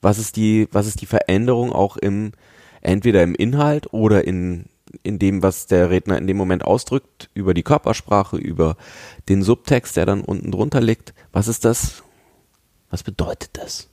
Was 0.00 0.18
ist 0.18 0.36
die, 0.36 0.68
was 0.72 0.86
ist 0.86 1.00
die 1.00 1.06
Veränderung 1.06 1.72
auch 1.72 1.96
im, 1.96 2.32
entweder 2.86 3.22
im 3.22 3.34
Inhalt 3.34 3.92
oder 3.92 4.26
in, 4.26 4.66
in 5.02 5.18
dem, 5.18 5.42
was 5.42 5.66
der 5.66 5.90
Redner 5.90 6.18
in 6.18 6.26
dem 6.26 6.36
Moment 6.36 6.64
ausdrückt, 6.64 7.28
über 7.34 7.52
die 7.52 7.64
Körpersprache, 7.64 8.36
über 8.36 8.76
den 9.28 9.42
Subtext, 9.42 9.96
der 9.96 10.06
dann 10.06 10.22
unten 10.22 10.52
drunter 10.52 10.80
liegt? 10.80 11.12
Was 11.32 11.48
ist 11.48 11.64
das? 11.64 12.02
Was 12.88 13.02
bedeutet 13.02 13.50
das? 13.54 13.88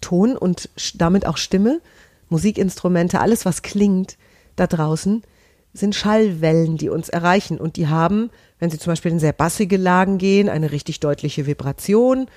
Ton 0.00 0.36
und 0.36 0.70
damit 0.94 1.26
auch 1.26 1.36
Stimme, 1.36 1.80
Musikinstrumente, 2.30 3.20
alles 3.20 3.44
was 3.44 3.60
klingt 3.60 4.16
da 4.56 4.66
draußen, 4.66 5.22
sind 5.72 5.94
Schallwellen, 5.94 6.78
die 6.78 6.88
uns 6.88 7.08
erreichen 7.10 7.58
und 7.58 7.76
die 7.76 7.88
haben, 7.88 8.30
wenn 8.58 8.70
sie 8.70 8.78
zum 8.78 8.92
Beispiel 8.92 9.12
in 9.12 9.20
sehr 9.20 9.32
bassige 9.32 9.76
Lagen 9.76 10.18
gehen, 10.18 10.48
eine 10.48 10.72
richtig 10.72 11.00
deutliche 11.00 11.46
Vibration, 11.46 12.28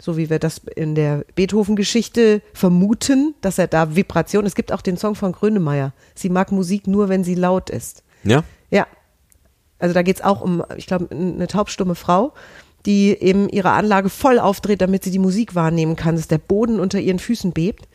so 0.00 0.16
wie 0.16 0.30
wir 0.30 0.38
das 0.38 0.62
in 0.74 0.94
der 0.94 1.24
Beethoven-Geschichte 1.34 2.42
vermuten, 2.54 3.34
dass 3.42 3.58
er 3.58 3.66
da 3.66 3.94
Vibration, 3.94 4.46
es 4.46 4.54
gibt 4.54 4.72
auch 4.72 4.80
den 4.80 4.96
Song 4.96 5.14
von 5.14 5.32
Grönemeyer, 5.32 5.92
sie 6.14 6.30
mag 6.30 6.50
Musik 6.50 6.86
nur, 6.86 7.08
wenn 7.08 7.22
sie 7.22 7.34
laut 7.34 7.70
ist. 7.70 8.02
Ja? 8.24 8.42
Ja. 8.70 8.86
Also 9.78 9.94
da 9.94 10.02
geht's 10.02 10.22
auch 10.22 10.40
um, 10.40 10.64
ich 10.76 10.86
glaube, 10.86 11.08
eine 11.10 11.46
taubstumme 11.46 11.94
Frau, 11.94 12.32
die 12.86 13.10
eben 13.10 13.48
ihre 13.48 13.70
Anlage 13.70 14.08
voll 14.08 14.38
aufdreht, 14.38 14.80
damit 14.80 15.04
sie 15.04 15.10
die 15.10 15.18
Musik 15.18 15.54
wahrnehmen 15.54 15.96
kann, 15.96 16.16
dass 16.16 16.28
der 16.28 16.38
Boden 16.38 16.80
unter 16.80 16.98
ihren 16.98 17.18
Füßen 17.18 17.52
bebt. 17.52 17.88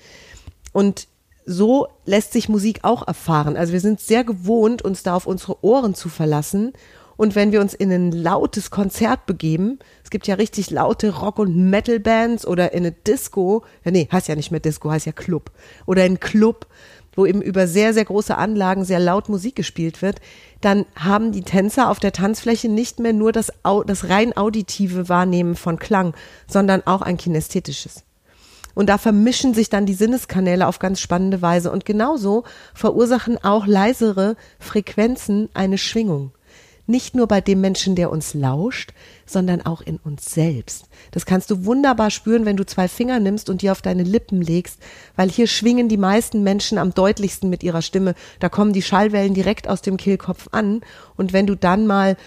Und 0.71 1.07
so 1.45 1.87
lässt 2.05 2.33
sich 2.33 2.49
Musik 2.49 2.79
auch 2.83 3.07
erfahren. 3.07 3.55
Also 3.55 3.73
wir 3.73 3.79
sind 3.79 3.99
sehr 3.99 4.23
gewohnt, 4.23 4.81
uns 4.81 5.03
da 5.03 5.15
auf 5.15 5.27
unsere 5.27 5.63
Ohren 5.63 5.93
zu 5.93 6.09
verlassen. 6.09 6.73
Und 7.17 7.35
wenn 7.35 7.51
wir 7.51 7.61
uns 7.61 7.73
in 7.73 7.91
ein 7.91 8.11
lautes 8.11 8.71
Konzert 8.71 9.25
begeben, 9.25 9.79
es 10.03 10.09
gibt 10.09 10.27
ja 10.27 10.35
richtig 10.35 10.69
laute 10.69 11.15
Rock- 11.15 11.39
und 11.39 11.69
Metal-Bands 11.69 12.45
oder 12.45 12.73
in 12.73 12.79
eine 12.79 12.91
Disco, 12.91 13.63
ja 13.83 13.91
nee, 13.91 14.07
heißt 14.11 14.27
ja 14.27 14.35
nicht 14.35 14.51
mehr 14.51 14.59
Disco, 14.59 14.91
heißt 14.91 15.05
ja 15.05 15.11
Club. 15.11 15.51
Oder 15.85 16.05
in 16.05 16.19
Club, 16.19 16.67
wo 17.15 17.25
eben 17.25 17.41
über 17.41 17.67
sehr, 17.67 17.93
sehr 17.93 18.05
große 18.05 18.37
Anlagen 18.37 18.83
sehr 18.83 18.99
laut 18.99 19.29
Musik 19.29 19.55
gespielt 19.55 20.01
wird, 20.01 20.19
dann 20.61 20.85
haben 20.95 21.31
die 21.31 21.43
Tänzer 21.43 21.89
auf 21.89 21.99
der 21.99 22.11
Tanzfläche 22.11 22.67
nicht 22.67 22.99
mehr 22.99 23.13
nur 23.13 23.31
das, 23.31 23.51
das 23.85 24.09
rein 24.09 24.35
auditive 24.35 25.07
Wahrnehmen 25.07 25.55
von 25.55 25.79
Klang, 25.79 26.13
sondern 26.47 26.85
auch 26.85 27.01
ein 27.01 27.17
kinästhetisches. 27.17 28.03
Und 28.73 28.89
da 28.89 28.97
vermischen 28.97 29.53
sich 29.53 29.69
dann 29.69 29.85
die 29.85 29.93
Sinneskanäle 29.93 30.67
auf 30.67 30.79
ganz 30.79 30.99
spannende 30.99 31.41
Weise. 31.41 31.71
Und 31.71 31.85
genauso 31.85 32.43
verursachen 32.73 33.41
auch 33.41 33.65
leisere 33.65 34.35
Frequenzen 34.59 35.49
eine 35.53 35.77
Schwingung. 35.77 36.31
Nicht 36.87 37.15
nur 37.15 37.27
bei 37.27 37.41
dem 37.41 37.61
Menschen, 37.61 37.95
der 37.95 38.11
uns 38.11 38.33
lauscht, 38.33 38.93
sondern 39.25 39.65
auch 39.65 39.81
in 39.81 39.97
uns 39.97 40.33
selbst. 40.33 40.85
Das 41.11 41.25
kannst 41.25 41.49
du 41.49 41.65
wunderbar 41.65 42.11
spüren, 42.11 42.45
wenn 42.45 42.57
du 42.57 42.65
zwei 42.65 42.87
Finger 42.87 43.19
nimmst 43.19 43.49
und 43.49 43.61
die 43.61 43.69
auf 43.69 43.81
deine 43.81 44.03
Lippen 44.03 44.41
legst, 44.41 44.79
weil 45.15 45.29
hier 45.29 45.47
schwingen 45.47 45.89
die 45.89 45.97
meisten 45.97 46.43
Menschen 46.43 46.77
am 46.77 46.93
deutlichsten 46.93 47.49
mit 47.49 47.63
ihrer 47.63 47.81
Stimme. 47.81 48.13
Da 48.39 48.49
kommen 48.49 48.73
die 48.73 48.83
Schallwellen 48.83 49.33
direkt 49.33 49.67
aus 49.67 49.81
dem 49.81 49.97
Kehlkopf 49.97 50.49
an. 50.51 50.81
Und 51.15 51.33
wenn 51.33 51.47
du 51.47 51.55
dann 51.55 51.87
mal 51.87 52.17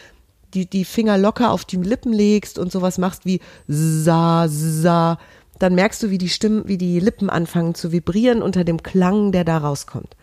die, 0.54 0.66
die 0.66 0.84
Finger 0.84 1.18
locker 1.18 1.52
auf 1.52 1.64
die 1.64 1.76
Lippen 1.76 2.12
legst 2.12 2.58
und 2.58 2.72
sowas 2.72 2.98
machst 2.98 3.26
wie 3.26 3.40
sa, 3.66 4.46
sa, 4.48 5.18
dann 5.58 5.74
merkst 5.74 6.02
du, 6.02 6.10
wie 6.10 6.18
die 6.18 6.28
Stimmen, 6.28 6.66
wie 6.66 6.78
die 6.78 7.00
Lippen 7.00 7.30
anfangen 7.30 7.74
zu 7.74 7.92
vibrieren 7.92 8.42
unter 8.42 8.64
dem 8.64 8.82
Klang, 8.82 9.32
der 9.32 9.44
da 9.44 9.58
rauskommt. 9.58 10.16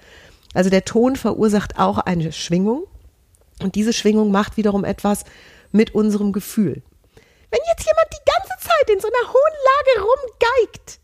Also 0.53 0.69
der 0.69 0.85
Ton 0.85 1.15
verursacht 1.15 1.77
auch 1.77 1.97
eine 1.97 2.31
Schwingung 2.31 2.83
und 3.61 3.75
diese 3.75 3.93
Schwingung 3.93 4.31
macht 4.31 4.57
wiederum 4.57 4.83
etwas 4.83 5.23
mit 5.71 5.93
unserem 5.95 6.31
Gefühl. 6.31 6.81
Wenn 7.51 7.59
jetzt 7.69 7.85
jemand 7.85 8.07
die 8.11 8.31
ganze 8.31 8.67
Zeit 8.67 8.89
in 8.93 8.99
so 8.99 9.07
einer 9.07 9.29
hohen 9.29 9.55
Lage 9.65 10.07
rumgeigt 10.09 10.99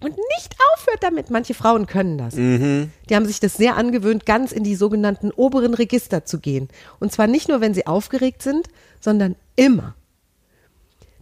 und 0.00 0.16
nicht 0.36 0.56
aufhört 0.74 1.02
damit, 1.02 1.30
manche 1.30 1.54
Frauen 1.54 1.86
können 1.86 2.18
das. 2.18 2.34
Die 2.34 3.14
haben 3.14 3.26
sich 3.26 3.38
das 3.40 3.54
sehr 3.54 3.76
angewöhnt, 3.76 4.26
ganz 4.26 4.50
in 4.52 4.64
die 4.64 4.74
sogenannten 4.74 5.30
oberen 5.30 5.74
Register 5.74 6.24
zu 6.24 6.40
gehen. 6.40 6.68
Und 6.98 7.12
zwar 7.12 7.26
nicht 7.26 7.48
nur, 7.48 7.60
wenn 7.60 7.74
sie 7.74 7.86
aufgeregt 7.86 8.42
sind, 8.42 8.68
sondern 9.00 9.36
immer. 9.56 9.94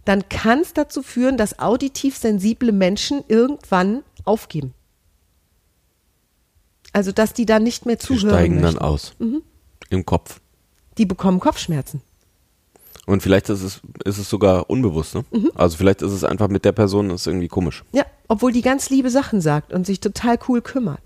Dann 0.05 0.27
kann 0.29 0.61
es 0.61 0.73
dazu 0.73 1.03
führen, 1.03 1.37
dass 1.37 1.59
auditiv 1.59 2.17
sensible 2.17 2.71
Menschen 2.71 3.23
irgendwann 3.27 4.03
aufgeben. 4.25 4.73
Also, 6.93 7.11
dass 7.11 7.33
die 7.33 7.45
da 7.45 7.59
nicht 7.59 7.85
mehr 7.85 7.97
Die 7.97 8.05
zuhören 8.05 8.29
steigen 8.29 8.55
dann 8.55 8.73
möchten. 8.73 8.79
aus. 8.79 9.13
Mhm. 9.19 9.43
Im 9.89 10.05
Kopf. 10.05 10.39
Die 10.97 11.05
bekommen 11.05 11.39
Kopfschmerzen. 11.39 12.01
Und 13.05 13.23
vielleicht 13.23 13.49
ist 13.49 13.63
es, 13.63 13.81
ist 14.05 14.19
es 14.19 14.29
sogar 14.29 14.69
unbewusst, 14.69 15.15
ne? 15.15 15.25
Mhm. 15.31 15.51
Also 15.55 15.77
vielleicht 15.77 16.01
ist 16.01 16.11
es 16.11 16.23
einfach 16.23 16.47
mit 16.47 16.63
der 16.63 16.73
Person, 16.73 17.09
ist 17.09 17.25
irgendwie 17.25 17.47
komisch. 17.47 17.83
Ja, 17.91 18.05
obwohl 18.27 18.51
die 18.51 18.61
ganz 18.61 18.89
liebe 18.89 19.09
Sachen 19.09 19.41
sagt 19.41 19.73
und 19.73 19.85
sich 19.85 19.99
total 19.99 20.37
cool 20.47 20.61
kümmert. 20.61 21.01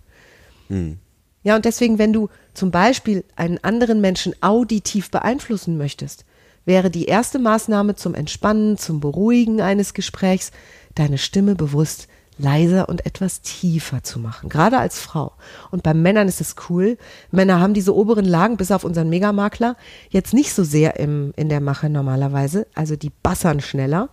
Ja, 1.43 1.55
und 1.55 1.65
deswegen, 1.65 1.99
wenn 1.99 2.13
du 2.13 2.29
zum 2.53 2.71
Beispiel 2.71 3.23
einen 3.35 3.63
anderen 3.63 4.01
Menschen 4.01 4.33
auditiv 4.41 5.11
beeinflussen 5.11 5.77
möchtest, 5.77 6.25
wäre 6.65 6.89
die 6.89 7.05
erste 7.05 7.39
Maßnahme 7.39 7.95
zum 7.95 8.15
Entspannen, 8.15 8.77
zum 8.77 8.99
Beruhigen 8.99 9.61
eines 9.61 9.93
Gesprächs, 9.93 10.51
deine 10.95 11.17
Stimme 11.17 11.55
bewusst 11.55 12.07
leiser 12.37 12.89
und 12.89 13.05
etwas 13.05 13.41
tiefer 13.41 14.03
zu 14.03 14.19
machen, 14.19 14.49
gerade 14.49 14.77
als 14.77 14.99
Frau. 14.99 15.33
Und 15.71 15.83
bei 15.83 15.93
Männern 15.93 16.27
ist 16.27 16.41
es 16.41 16.55
cool. 16.69 16.97
Männer 17.31 17.59
haben 17.59 17.73
diese 17.73 17.95
oberen 17.95 18.25
Lagen, 18.25 18.57
bis 18.57 18.71
auf 18.71 18.83
unseren 18.83 19.09
Megamakler, 19.09 19.75
jetzt 20.09 20.33
nicht 20.33 20.53
so 20.53 20.63
sehr 20.63 20.99
im, 20.99 21.33
in 21.35 21.49
der 21.49 21.61
Mache 21.61 21.89
normalerweise. 21.89 22.67
Also 22.75 22.95
die 22.95 23.11
bassern 23.21 23.61
schneller. 23.61 24.09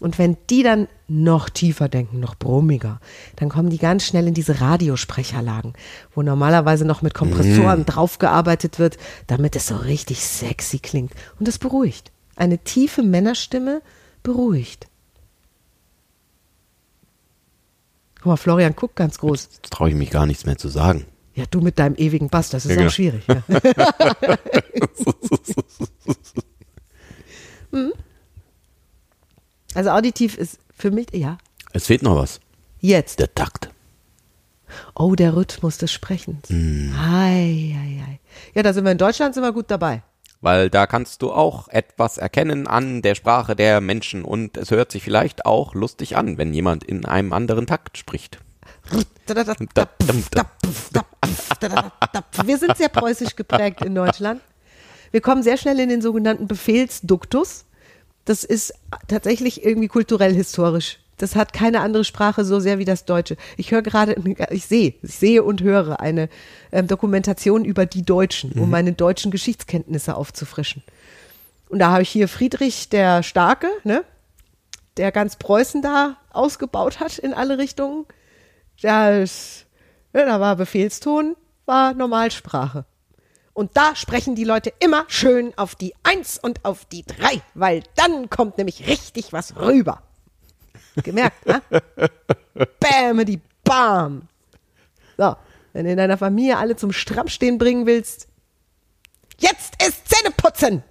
Und 0.00 0.18
wenn 0.18 0.36
die 0.50 0.62
dann 0.62 0.88
noch 1.06 1.48
tiefer 1.48 1.88
denken, 1.88 2.18
noch 2.18 2.34
brummiger, 2.34 3.00
dann 3.36 3.48
kommen 3.48 3.70
die 3.70 3.78
ganz 3.78 4.04
schnell 4.04 4.26
in 4.26 4.34
diese 4.34 4.60
Radiosprecherlagen, 4.60 5.74
wo 6.14 6.22
normalerweise 6.22 6.84
noch 6.84 7.02
mit 7.02 7.14
Kompressoren 7.14 7.86
draufgearbeitet 7.86 8.78
wird, 8.78 8.98
damit 9.28 9.54
es 9.54 9.68
so 9.68 9.76
richtig 9.76 10.24
sexy 10.24 10.80
klingt. 10.80 11.12
Und 11.38 11.46
das 11.46 11.58
beruhigt. 11.58 12.10
Eine 12.36 12.58
tiefe 12.58 13.02
Männerstimme 13.02 13.82
beruhigt. 14.24 14.88
Guck 18.24 18.30
mal, 18.30 18.36
Florian 18.38 18.74
guckt 18.74 18.96
ganz 18.96 19.18
groß. 19.18 19.48
Jetzt 19.52 19.70
traue 19.70 19.90
ich 19.90 19.94
mich 19.94 20.08
gar 20.08 20.24
nichts 20.24 20.46
mehr 20.46 20.56
zu 20.56 20.68
sagen. 20.68 21.04
Ja, 21.34 21.44
du 21.50 21.60
mit 21.60 21.78
deinem 21.78 21.94
ewigen 21.96 22.30
Bass, 22.30 22.48
das 22.48 22.64
ist 22.64 22.70
Ja, 22.70 22.76
auch 22.76 22.80
genau. 22.80 22.90
schwierig. 22.90 23.22
Ja. 23.28 23.42
Hm? 27.72 27.92
Also 29.74 29.90
auditiv 29.90 30.38
ist 30.38 30.58
für 30.74 30.90
mich, 30.90 31.08
ja, 31.12 31.36
Es 31.72 31.84
fehlt 31.86 32.02
noch 32.02 32.16
was. 32.16 32.40
jetzt. 32.80 33.18
Der 33.18 33.34
Takt. 33.34 33.68
Oh, 34.94 35.14
der 35.16 35.36
Rhythmus 35.36 35.76
des 35.76 35.92
Sprechens. 35.92 36.48
Ei, 36.50 37.74
ei, 37.76 38.00
ei. 38.08 38.20
Ja, 38.54 38.62
da 38.62 38.72
sind 38.72 38.84
wir 38.84 38.92
in 38.92 38.98
Deutschland, 38.98 39.34
sind 39.34 39.42
wir 39.42 39.52
gut 39.52 39.70
dabei. 39.70 40.02
Weil 40.44 40.68
da 40.68 40.86
kannst 40.86 41.22
du 41.22 41.32
auch 41.32 41.68
etwas 41.68 42.18
erkennen 42.18 42.66
an 42.66 43.00
der 43.00 43.14
Sprache 43.14 43.56
der 43.56 43.80
Menschen 43.80 44.22
und 44.26 44.58
es 44.58 44.70
hört 44.70 44.92
sich 44.92 45.02
vielleicht 45.02 45.46
auch 45.46 45.72
lustig 45.72 46.18
an, 46.18 46.36
wenn 46.36 46.52
jemand 46.52 46.84
in 46.84 47.06
einem 47.06 47.32
anderen 47.32 47.66
Takt 47.66 47.96
spricht. 47.96 48.40
Wir 52.44 52.58
sind 52.58 52.76
sehr 52.76 52.90
preußisch 52.90 53.36
geprägt 53.36 53.80
in 53.86 53.94
Deutschland. 53.94 54.42
Wir 55.12 55.22
kommen 55.22 55.42
sehr 55.42 55.56
schnell 55.56 55.80
in 55.80 55.88
den 55.88 56.02
sogenannten 56.02 56.46
Befehlsduktus. 56.46 57.64
Das 58.26 58.44
ist 58.44 58.74
tatsächlich 59.08 59.64
irgendwie 59.64 59.88
kulturell 59.88 60.34
historisch. 60.34 60.98
Das 61.18 61.36
hat 61.36 61.52
keine 61.52 61.80
andere 61.80 62.04
Sprache 62.04 62.44
so 62.44 62.60
sehr 62.60 62.78
wie 62.78 62.84
das 62.84 63.04
Deutsche. 63.04 63.36
Ich 63.56 63.70
höre 63.70 63.82
gerade, 63.82 64.16
ich 64.50 64.66
sehe, 64.66 64.94
ich 65.02 65.14
sehe 65.14 65.42
und 65.42 65.62
höre 65.62 66.00
eine 66.00 66.28
ähm, 66.72 66.86
Dokumentation 66.86 67.64
über 67.64 67.86
die 67.86 68.02
Deutschen, 68.02 68.52
um 68.52 68.70
meine 68.70 68.92
deutschen 68.92 69.30
Geschichtskenntnisse 69.30 70.16
aufzufrischen. 70.16 70.82
Und 71.68 71.78
da 71.80 71.90
habe 71.90 72.02
ich 72.02 72.08
hier 72.08 72.28
Friedrich 72.28 72.88
der 72.88 73.22
Starke, 73.22 73.68
ne, 73.84 74.04
der 74.96 75.12
ganz 75.12 75.36
Preußen 75.36 75.82
da 75.82 76.16
ausgebaut 76.30 77.00
hat 77.00 77.18
in 77.18 77.34
alle 77.34 77.58
Richtungen. 77.58 78.06
Das, 78.80 79.64
ja, 80.12 80.24
da 80.24 80.40
war 80.40 80.56
Befehlston, 80.56 81.36
war 81.66 81.94
Normalsprache. 81.94 82.84
Und 83.54 83.76
da 83.76 83.94
sprechen 83.94 84.34
die 84.34 84.44
Leute 84.44 84.72
immer 84.80 85.04
schön 85.08 85.52
auf 85.56 85.74
die 85.76 85.94
Eins 86.02 86.38
und 86.38 86.64
auf 86.64 86.84
die 86.84 87.04
Drei, 87.04 87.40
weil 87.54 87.82
dann 87.94 88.28
kommt 88.28 88.58
nämlich 88.58 88.88
richtig 88.88 89.32
was 89.32 89.56
rüber. 89.56 90.03
Gemerkt, 91.02 91.46
ne? 91.46 91.62
Bäm, 92.80 93.24
die 93.24 93.40
Bam. 93.64 94.22
So, 95.16 95.36
wenn 95.72 95.84
du 95.84 95.90
in 95.90 95.96
deiner 95.96 96.18
Familie 96.18 96.58
alle 96.58 96.76
zum 96.76 96.92
Strammstehen 96.92 97.58
bringen 97.58 97.86
willst, 97.86 98.28
jetzt 99.38 99.74
ist 99.82 100.08
Zähneputzen. 100.08 100.82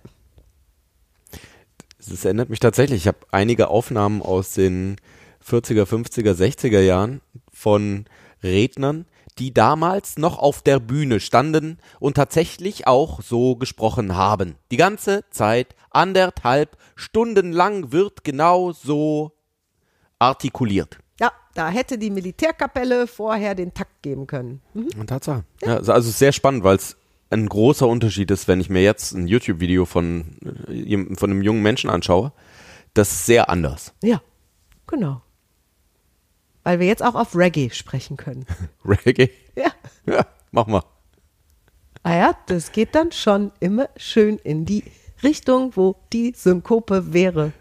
Es 2.00 2.26
erinnert 2.26 2.50
mich 2.50 2.60
tatsächlich, 2.60 3.04
ich 3.04 3.08
habe 3.08 3.20
einige 3.32 3.70
Aufnahmen 3.70 4.22
aus 4.22 4.54
den 4.54 4.98
40er, 5.48 5.86
50er, 5.86 6.34
60er 6.34 6.82
Jahren 6.82 7.22
von 7.52 8.06
Rednern, 8.44 9.06
die 9.40 9.54
damals 9.54 10.18
noch 10.18 10.38
auf 10.38 10.62
der 10.62 10.80
Bühne 10.80 11.20
standen 11.20 11.80
und 12.00 12.16
tatsächlich 12.16 12.88
auch 12.88 13.22
so 13.22 13.56
gesprochen 13.56 14.16
haben. 14.16 14.56
Die 14.72 14.78
ganze 14.78 15.24
Zeit, 15.32 15.76
anderthalb 15.92 16.78
Stunden 16.96 17.52
lang 17.52 17.92
wird 17.92 18.24
genau 18.24 18.74
so 18.74 19.33
artikuliert. 20.28 21.00
Ja, 21.20 21.32
da 21.54 21.70
hätte 21.70 21.98
die 21.98 22.10
Militärkapelle 22.10 23.08
vorher 23.08 23.56
den 23.56 23.74
Takt 23.74 24.02
geben 24.02 24.28
können. 24.28 24.62
Mhm. 24.74 24.90
Und 25.00 25.08
Tatsache. 25.08 25.44
Ja, 25.62 25.78
also 25.78 25.92
es 25.94 26.08
ist 26.08 26.20
sehr 26.20 26.32
spannend, 26.32 26.64
weil 26.64 26.78
es 26.78 26.98
ein 27.30 27.48
großer 27.48 27.88
Unterschied 27.88 28.32
ist, 28.32 28.48
wenn 28.48 28.62
ich 28.62 28.70
mir 28.70 28.84
jetzt 28.84 29.14
ein 29.14 29.28
YouTube-Video 29.28 29.86
von, 29.86 30.38
äh, 30.68 31.16
von 31.16 31.32
einem 31.32 31.42
jungen 31.42 31.62
Menschen 31.62 31.90
anschaue. 31.90 32.32
Das 32.94 33.12
ist 33.12 33.26
sehr 33.26 33.50
anders. 33.50 33.94
Ja, 34.04 34.22
genau. 34.88 35.22
Weil 36.64 36.80
wir 36.80 36.88
jetzt 36.88 37.04
auch 37.04 37.16
auf 37.16 37.36
Reggae 37.36 37.70
sprechen 37.72 38.18
können. 38.18 38.46
Reggae? 38.86 39.30
Ja. 39.56 39.72
Ja, 40.06 40.26
mach 40.52 40.68
mal. 40.68 40.84
Ah 42.04 42.16
ja, 42.16 42.38
das 42.48 42.72
geht 42.72 42.96
dann 42.96 43.12
schon 43.12 43.52
immer 43.60 43.90
schön 43.96 44.38
in 44.38 44.66
die 44.66 44.84
Richtung, 45.24 45.76
wo 45.76 45.96
die 46.12 46.34
Synkope 46.36 47.14
wäre. 47.14 47.54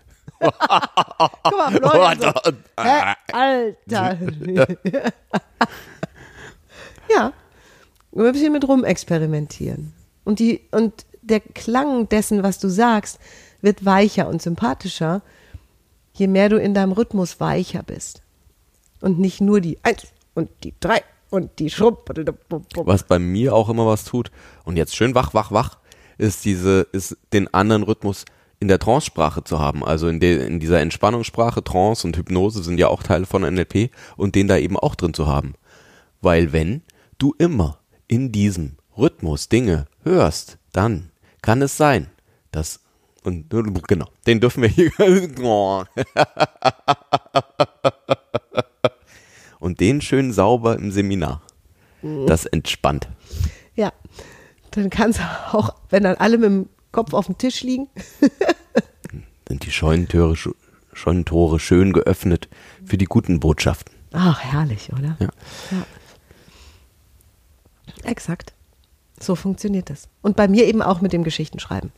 Guck 0.43 1.57
mal, 1.57 1.71
Florian, 1.71 2.21
so, 2.21 2.33
hä, 2.81 3.15
Alter. 3.33 4.19
ja, 7.11 7.33
nur 8.13 8.27
ein 8.27 8.33
bisschen 8.33 8.53
mit 8.53 8.67
rumexperimentieren. 8.67 9.93
Und, 10.25 10.39
die, 10.39 10.61
und 10.71 11.07
der 11.23 11.41
Klang 11.41 12.09
dessen, 12.09 12.43
was 12.43 12.59
du 12.59 12.69
sagst, 12.69 13.19
wird 13.61 13.85
weicher 13.85 14.29
und 14.29 14.43
sympathischer, 14.43 15.23
je 16.13 16.27
mehr 16.27 16.49
du 16.49 16.57
in 16.61 16.75
deinem 16.75 16.93
Rhythmus 16.93 17.41
weicher 17.41 17.83
bist. 17.83 18.23
Und 19.01 19.19
nicht 19.19 19.41
nur 19.41 19.61
die 19.61 19.79
Eins 19.83 20.09
und 20.35 20.51
die 20.65 20.75
Drei 20.81 21.03
und 21.31 21.59
die 21.59 21.71
Schrupp. 21.71 22.11
Was 22.77 23.05
bei 23.05 23.19
mir 23.19 23.55
auch 23.55 23.69
immer 23.69 23.87
was 23.87 24.05
tut, 24.05 24.31
und 24.65 24.77
jetzt 24.77 24.95
schön 24.95 25.15
wach, 25.15 25.35
wach, 25.35 25.51
wach, 25.51 25.79
ist 26.19 26.45
diese, 26.45 26.87
ist 26.93 27.17
den 27.33 27.53
anderen 27.53 27.83
Rhythmus 27.83 28.25
in 28.63 28.69
der 28.69 28.79
Trance-Sprache 28.79 29.45
zu 29.45 29.59
haben. 29.59 29.85
Also 29.85 30.09
in, 30.09 30.21
der 30.21 30.47
in 30.47 30.61
dieser 30.61 30.81
Entspannungssprache, 30.81 31.65
Trance 31.65 32.07
und 32.07 32.17
Hypnose 32.17 32.63
sind 32.63 32.79
ja 32.79 32.87
auch 32.89 33.03
Teile 33.03 33.27
von 33.27 33.43
NLP 33.43 33.91
und 34.17 34.37
den 34.37 34.47
da 34.47 34.57
eben 34.57 34.79
auch 34.79 34.95
drin 34.95 35.13
zu 35.13 35.27
haben. 35.27 35.55
Weil 36.21 36.53
wenn 36.53 36.83
du 37.19 37.35
immer 37.39 37.81
in 38.07 38.31
diesem 38.31 38.77
Rhythmus 38.97 39.49
Dinge 39.49 39.89
hörst, 40.05 40.59
dann 40.73 41.11
kann 41.43 41.61
es 41.61 41.77
sein, 41.77 42.07
dass 42.53 42.79
und 43.25 43.51
genau, 43.87 44.07
den 44.27 44.41
dürfen 44.41 44.63
wir 44.63 44.69
hier 44.69 44.91
und 49.61 49.81
den 49.81 50.01
schön 50.01 50.33
sauber 50.33 50.77
im 50.77 50.91
Seminar. 50.91 51.43
Das 52.27 52.47
entspannt. 52.47 53.09
Ja, 53.77 53.93
dann 54.73 54.91
kannst 54.91 55.21
du 55.21 55.23
auch, 55.53 55.77
wenn 55.91 56.03
dann 56.03 56.17
alle 56.17 56.39
mit 56.39 56.47
dem 56.47 56.69
Kopf 56.93 57.13
auf 57.15 57.27
dem 57.27 57.39
Tisch 57.39 57.63
liegen. 57.63 57.89
Sind 59.49 59.65
die 59.67 59.71
Scheunentore, 59.71 60.35
sch- 60.35 60.55
Scheunentore 60.93 61.59
schön 61.59 61.93
geöffnet 61.93 62.49
für 62.85 62.97
die 62.99 63.07
guten 63.07 63.41
Botschaften. 63.41 63.95
Ach, 64.13 64.41
herrlich, 64.41 64.93
oder? 64.93 65.17
Ja. 65.19 65.29
ja. 65.71 65.87
Exakt. 68.05 68.53
So 69.21 69.35
funktioniert 69.35 69.91
das. 69.91 70.09
Und 70.21 70.37
bei 70.37 70.49
mir 70.49 70.67
eben 70.67 70.83
auch 70.83 71.01
mit 71.01 71.13
dem 71.13 71.25
Geschichtenschreiben. 71.25 71.93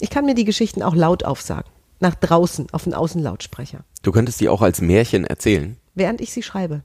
Ich 0.00 0.10
kann 0.10 0.24
mir 0.24 0.34
die 0.34 0.44
Geschichten 0.44 0.82
auch 0.82 0.94
laut 0.94 1.24
aufsagen. 1.24 1.70
Nach 2.00 2.14
draußen, 2.14 2.68
auf 2.72 2.84
den 2.84 2.92
Außenlautsprecher. 2.94 3.80
Du 4.02 4.12
könntest 4.12 4.40
die 4.40 4.48
auch 4.50 4.60
als 4.62 4.80
Märchen 4.80 5.24
erzählen. 5.24 5.76
Während 5.94 6.20
ich 6.20 6.32
sie 6.32 6.42
schreibe. 6.42 6.84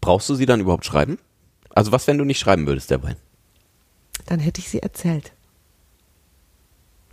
Brauchst 0.00 0.28
du 0.30 0.34
sie 0.34 0.46
dann 0.46 0.60
überhaupt 0.60 0.86
schreiben? 0.86 1.18
Also 1.70 1.92
was, 1.92 2.06
wenn 2.06 2.16
du 2.18 2.24
nicht 2.24 2.38
schreiben 2.38 2.66
würdest 2.66 2.90
dabei? 2.90 3.16
Dann 4.26 4.40
hätte 4.40 4.60
ich 4.60 4.68
sie 4.68 4.82
erzählt. 4.82 5.32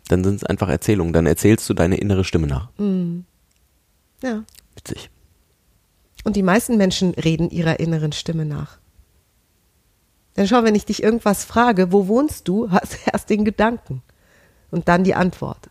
Dann 0.07 0.23
sind 0.23 0.35
es 0.35 0.43
einfach 0.43 0.69
Erzählungen. 0.69 1.13
Dann 1.13 1.25
erzählst 1.25 1.69
du 1.69 1.73
deine 1.73 1.97
innere 1.97 2.23
Stimme 2.23 2.47
nach. 2.47 2.69
Ja. 4.21 4.43
Witzig. 4.75 5.09
Und 6.23 6.35
die 6.35 6.43
meisten 6.43 6.77
Menschen 6.77 7.11
reden 7.11 7.49
ihrer 7.49 7.79
inneren 7.79 8.11
Stimme 8.11 8.45
nach. 8.45 8.77
Denn 10.37 10.47
schau, 10.47 10.63
wenn 10.63 10.75
ich 10.75 10.85
dich 10.85 11.03
irgendwas 11.03 11.43
frage, 11.43 11.91
wo 11.91 12.07
wohnst 12.07 12.47
du, 12.47 12.71
hast 12.71 12.93
du 12.93 12.97
erst 13.11 13.29
den 13.29 13.45
Gedanken 13.45 14.01
und 14.69 14.87
dann 14.87 15.03
die 15.03 15.15
Antwort. 15.15 15.67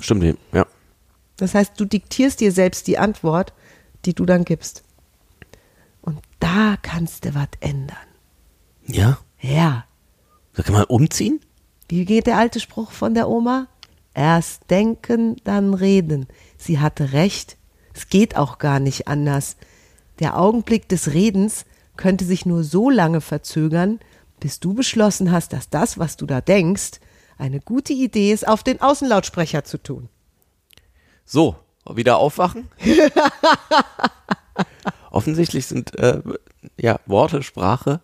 Stimmt, 0.00 0.38
ja. 0.52 0.66
Das 1.36 1.54
heißt, 1.54 1.78
du 1.78 1.84
diktierst 1.84 2.40
dir 2.40 2.52
selbst 2.52 2.86
die 2.86 2.98
Antwort, 2.98 3.52
die 4.04 4.14
du 4.14 4.26
dann 4.26 4.44
gibst. 4.44 4.82
Und 6.00 6.20
da 6.40 6.76
kannst 6.82 7.24
du 7.24 7.34
was 7.34 7.48
ändern. 7.60 7.96
Ja? 8.86 9.18
Ja. 9.40 9.84
Da 10.54 10.62
kann 10.62 10.74
man 10.74 10.84
umziehen? 10.84 11.40
Wie 11.88 12.04
geht 12.04 12.26
der 12.26 12.38
alte 12.38 12.60
Spruch 12.60 12.90
von 12.90 13.14
der 13.14 13.28
Oma? 13.28 13.68
Erst 14.14 14.70
denken, 14.70 15.36
dann 15.44 15.74
reden. 15.74 16.26
Sie 16.56 16.80
hatte 16.80 17.12
recht. 17.12 17.56
Es 17.94 18.08
geht 18.08 18.36
auch 18.36 18.58
gar 18.58 18.80
nicht 18.80 19.08
anders. 19.08 19.56
Der 20.18 20.38
Augenblick 20.38 20.88
des 20.88 21.12
Redens 21.12 21.64
könnte 21.96 22.24
sich 22.24 22.44
nur 22.44 22.64
so 22.64 22.90
lange 22.90 23.20
verzögern, 23.20 24.00
bis 24.40 24.60
du 24.60 24.74
beschlossen 24.74 25.30
hast, 25.30 25.52
dass 25.52 25.70
das, 25.70 25.98
was 25.98 26.16
du 26.16 26.26
da 26.26 26.40
denkst, 26.40 27.00
eine 27.38 27.60
gute 27.60 27.92
Idee 27.92 28.32
ist, 28.32 28.46
auf 28.46 28.62
den 28.62 28.80
Außenlautsprecher 28.80 29.64
zu 29.64 29.78
tun. 29.82 30.08
So, 31.24 31.56
wieder 31.88 32.18
aufwachen? 32.18 32.68
Offensichtlich 35.10 35.66
sind 35.66 35.96
äh, 35.96 36.22
ja 36.76 36.98
Worte, 37.06 37.42
Sprache 37.42 38.00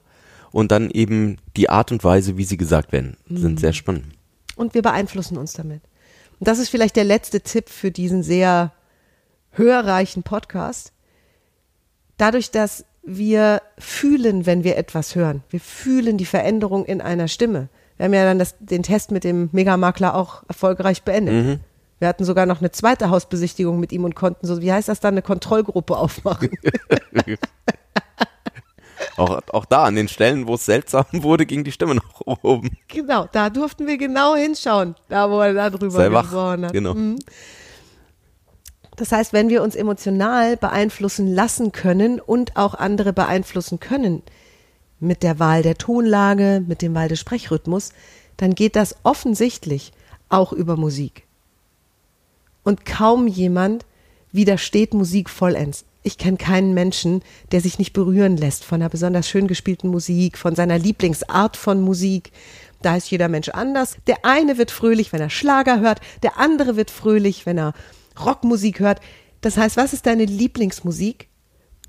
und 0.54 0.70
dann 0.70 0.88
eben 0.90 1.38
die 1.56 1.68
Art 1.68 1.90
und 1.90 2.04
Weise, 2.04 2.36
wie 2.36 2.44
sie 2.44 2.56
gesagt 2.56 2.92
werden, 2.92 3.16
sind 3.28 3.58
sehr 3.58 3.72
spannend. 3.72 4.06
Und 4.54 4.74
wir 4.74 4.82
beeinflussen 4.82 5.36
uns 5.36 5.52
damit. 5.52 5.82
Und 6.38 6.46
das 6.46 6.60
ist 6.60 6.68
vielleicht 6.68 6.94
der 6.94 7.02
letzte 7.02 7.40
Tipp 7.40 7.68
für 7.68 7.90
diesen 7.90 8.22
sehr 8.22 8.72
hörreichen 9.50 10.22
Podcast. 10.22 10.92
Dadurch, 12.18 12.52
dass 12.52 12.84
wir 13.02 13.62
fühlen, 13.78 14.46
wenn 14.46 14.62
wir 14.62 14.76
etwas 14.76 15.16
hören, 15.16 15.42
wir 15.50 15.58
fühlen 15.58 16.18
die 16.18 16.24
Veränderung 16.24 16.84
in 16.84 17.00
einer 17.00 17.26
Stimme. 17.26 17.68
Wir 17.96 18.04
haben 18.04 18.14
ja 18.14 18.24
dann 18.24 18.38
das, 18.38 18.54
den 18.60 18.84
Test 18.84 19.10
mit 19.10 19.24
dem 19.24 19.48
Megamakler 19.50 20.14
auch 20.14 20.44
erfolgreich 20.46 21.02
beendet. 21.02 21.58
Wir 21.98 22.06
hatten 22.06 22.24
sogar 22.24 22.46
noch 22.46 22.60
eine 22.60 22.70
zweite 22.70 23.10
Hausbesichtigung 23.10 23.80
mit 23.80 23.90
ihm 23.90 24.04
und 24.04 24.14
konnten 24.14 24.46
so, 24.46 24.62
wie 24.62 24.72
heißt 24.72 24.88
das 24.88 25.00
dann, 25.00 25.14
eine 25.14 25.22
Kontrollgruppe 25.22 25.96
aufmachen. 25.96 26.50
Auch, 29.16 29.40
auch 29.52 29.64
da 29.64 29.84
an 29.84 29.94
den 29.94 30.08
Stellen, 30.08 30.46
wo 30.46 30.54
es 30.54 30.64
seltsam 30.64 31.04
wurde, 31.12 31.46
ging 31.46 31.64
die 31.64 31.72
Stimme 31.72 31.94
nach 31.96 32.20
oben. 32.42 32.70
genau, 32.88 33.28
da 33.32 33.50
durften 33.50 33.86
wir 33.86 33.98
genau 33.98 34.34
hinschauen, 34.34 34.94
da 35.08 35.30
wo 35.30 35.40
er 35.40 35.54
da 35.54 35.70
drüber 35.70 35.90
Sei 35.90 36.12
wach. 36.12 36.22
gesprochen 36.22 36.66
hat. 36.66 36.72
Genau. 36.72 36.94
Das 38.96 39.10
heißt, 39.10 39.32
wenn 39.32 39.48
wir 39.48 39.62
uns 39.62 39.74
emotional 39.74 40.56
beeinflussen 40.56 41.26
lassen 41.34 41.72
können 41.72 42.20
und 42.20 42.56
auch 42.56 42.74
andere 42.74 43.12
beeinflussen 43.12 43.80
können 43.80 44.22
mit 45.00 45.22
der 45.22 45.38
Wahl 45.38 45.62
der 45.62 45.76
Tonlage, 45.76 46.62
mit 46.66 46.80
dem 46.80 46.94
Wahl 46.94 47.08
des 47.08 47.20
Sprechrhythmus, 47.20 47.92
dann 48.36 48.54
geht 48.54 48.76
das 48.76 48.96
offensichtlich 49.02 49.92
auch 50.28 50.52
über 50.52 50.76
Musik. 50.76 51.26
Und 52.62 52.84
kaum 52.86 53.26
jemand 53.26 53.84
widersteht 54.32 54.94
Musik 54.94 55.28
vollends. 55.28 55.84
Ich 56.06 56.18
kenne 56.18 56.36
keinen 56.36 56.74
Menschen, 56.74 57.22
der 57.50 57.62
sich 57.62 57.78
nicht 57.78 57.94
berühren 57.94 58.36
lässt 58.36 58.62
von 58.62 58.80
einer 58.80 58.90
besonders 58.90 59.26
schön 59.26 59.48
gespielten 59.48 59.88
Musik, 59.88 60.36
von 60.36 60.54
seiner 60.54 60.78
Lieblingsart 60.78 61.56
von 61.56 61.80
Musik. 61.80 62.30
Da 62.82 62.96
ist 62.96 63.10
jeder 63.10 63.28
Mensch 63.28 63.48
anders. 63.48 63.96
Der 64.06 64.22
eine 64.22 64.58
wird 64.58 64.70
fröhlich, 64.70 65.14
wenn 65.14 65.22
er 65.22 65.30
Schlager 65.30 65.80
hört, 65.80 66.00
der 66.22 66.38
andere 66.38 66.76
wird 66.76 66.90
fröhlich, 66.90 67.46
wenn 67.46 67.56
er 67.56 67.72
Rockmusik 68.22 68.80
hört. 68.80 69.00
Das 69.40 69.56
heißt, 69.56 69.78
was 69.78 69.94
ist 69.94 70.04
deine 70.04 70.26
Lieblingsmusik? 70.26 71.28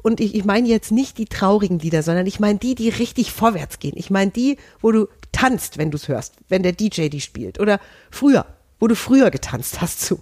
Und 0.01 0.21
ich, 0.21 0.33
ich 0.33 0.45
meine 0.45 0.69
jetzt 0.69 0.93
nicht 0.93 1.17
die 1.17 1.25
traurigen 1.25 1.79
Lieder, 1.79 2.01
sondern 2.01 2.25
ich 2.25 2.39
meine 2.39 2.57
die, 2.57 2.75
die 2.75 2.87
richtig 2.87 3.33
vorwärts 3.33 3.79
gehen. 3.79 3.97
Ich 3.97 4.09
meine 4.11 4.31
die, 4.31 4.55
wo 4.79 4.93
du 4.93 5.07
tanzt, 5.33 5.77
wenn 5.77 5.91
du 5.91 5.97
es 5.97 6.07
hörst, 6.07 6.35
wenn 6.47 6.63
der 6.63 6.71
DJ 6.71 7.09
die 7.09 7.19
spielt. 7.19 7.59
Oder 7.59 7.81
früher, 8.11 8.45
wo 8.79 8.87
du 8.87 8.95
früher 8.95 9.29
getanzt 9.29 9.81
hast 9.81 9.99
zu. 9.99 10.15
So, 10.15 10.21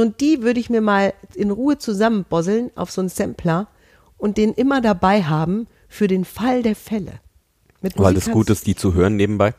und 0.00 0.20
die 0.20 0.42
würde 0.42 0.60
ich 0.60 0.70
mir 0.70 0.80
mal 0.80 1.14
in 1.34 1.50
Ruhe 1.50 1.78
zusammenbosseln 1.78 2.70
auf 2.74 2.90
so 2.90 3.00
einen 3.00 3.08
Sampler 3.08 3.68
und 4.18 4.36
den 4.38 4.52
immer 4.52 4.80
dabei 4.80 5.22
haben 5.24 5.66
für 5.88 6.08
den 6.08 6.24
Fall 6.24 6.62
der 6.62 6.76
Fälle. 6.76 7.20
Mit 7.80 7.98
Weil 7.98 8.16
es 8.16 8.30
gut 8.30 8.50
ist, 8.50 8.66
die 8.66 8.74
zu 8.74 8.94
hören 8.94 9.16
nebenbei. 9.16 9.54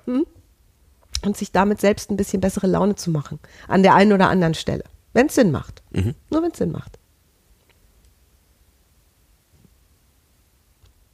und 1.23 1.37
sich 1.37 1.51
damit 1.51 1.79
selbst 1.79 2.09
ein 2.09 2.17
bisschen 2.17 2.41
bessere 2.41 2.67
Laune 2.67 2.95
zu 2.95 3.11
machen. 3.11 3.39
An 3.67 3.83
der 3.83 3.93
einen 3.95 4.13
oder 4.13 4.29
anderen 4.29 4.53
Stelle. 4.55 4.83
Wenn 5.13 5.27
es 5.27 5.35
Sinn 5.35 5.51
macht. 5.51 5.81
Nur 6.29 6.41
wenn 6.43 6.51
es 6.51 6.57
Sinn 6.57 6.71
macht. 6.71 6.99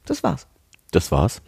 Das 0.04 0.22
war's. 0.22 0.46
Das 0.90 1.12
war's. 1.12 1.40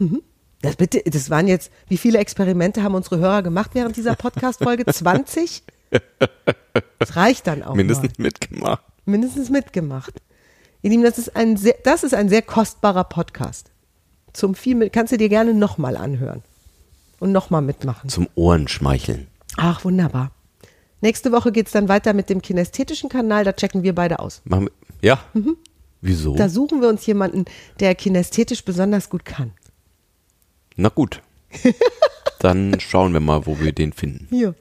Das, 0.63 0.77
bitte, 0.77 1.03
das 1.05 1.29
waren 1.29 1.49
jetzt, 1.49 1.71
wie 1.89 1.99
viele 1.99 2.19
Experimente 2.19 2.83
haben 2.83 2.95
unsere 2.95 3.19
Hörer 3.19 3.43
gemacht 3.43 3.71
während 3.75 3.97
dieser 3.97 4.15
Podcast-Folge? 4.15 4.87
20? 4.93 5.63
Das 6.99 7.17
reicht 7.17 7.47
dann 7.47 7.63
auch. 7.63 7.75
Mindestens 7.75 8.19
Mal. 8.19 8.25
mitgemacht. 8.25 8.83
Mindestens 9.05 9.51
mitgemacht. 9.51 10.15
Ihr 10.83 10.91
Lieben, 10.91 11.03
das 11.03 11.19
ist 11.19 11.35
ein 11.37 11.57
sehr, 11.57 11.75
das 11.85 12.03
ist 12.03 12.15
ein 12.15 12.29
sehr 12.29 12.43
kostbarer 12.43 13.05
Podcast. 13.05 13.71
Zum 14.33 14.55
viel 14.55 14.75
mit, 14.75 14.93
kannst 14.93 15.13
du 15.13 15.17
dir 15.17 15.29
gerne 15.29 15.55
nochmal 15.55 15.97
anhören. 15.97 16.43
Und 17.21 17.33
nochmal 17.33 17.63
mitmachen. 17.63 18.11
Zum 18.11 18.29
Ohrenschmeicheln. 18.35 19.29
Ach, 19.57 19.85
wunderbar. 19.85 20.33
Nächste 21.01 21.33
Woche 21.33 21.53
geht's 21.53 21.73
dann 21.73 21.89
weiter 21.89 22.13
mit 22.13 22.29
dem 22.29 22.43
kinästhetischen 22.43 23.09
Kanal. 23.09 23.45
Da 23.45 23.53
checken 23.53 23.83
wir 23.83 23.95
beide 23.95 24.19
aus. 24.19 24.43
Machen 24.45 24.67
wir, 24.67 25.09
ja. 25.09 25.21
Wieso? 26.01 26.35
Da 26.35 26.49
suchen 26.49 26.81
wir 26.81 26.89
uns 26.89 27.07
jemanden, 27.07 27.45
der 27.81 27.95
kinästhetisch 27.95 28.65
besonders 28.65 29.09
gut 29.09 29.25
kann. 29.25 29.53
Na 30.77 30.89
gut. 30.89 31.23
Dann 32.41 32.79
schauen 32.81 33.13
wir 33.13 33.21
mal, 33.21 33.47
wo 33.47 33.59
wir 33.61 33.73
den 33.73 33.93
finden. 33.93 34.27
Hier. 34.29 34.55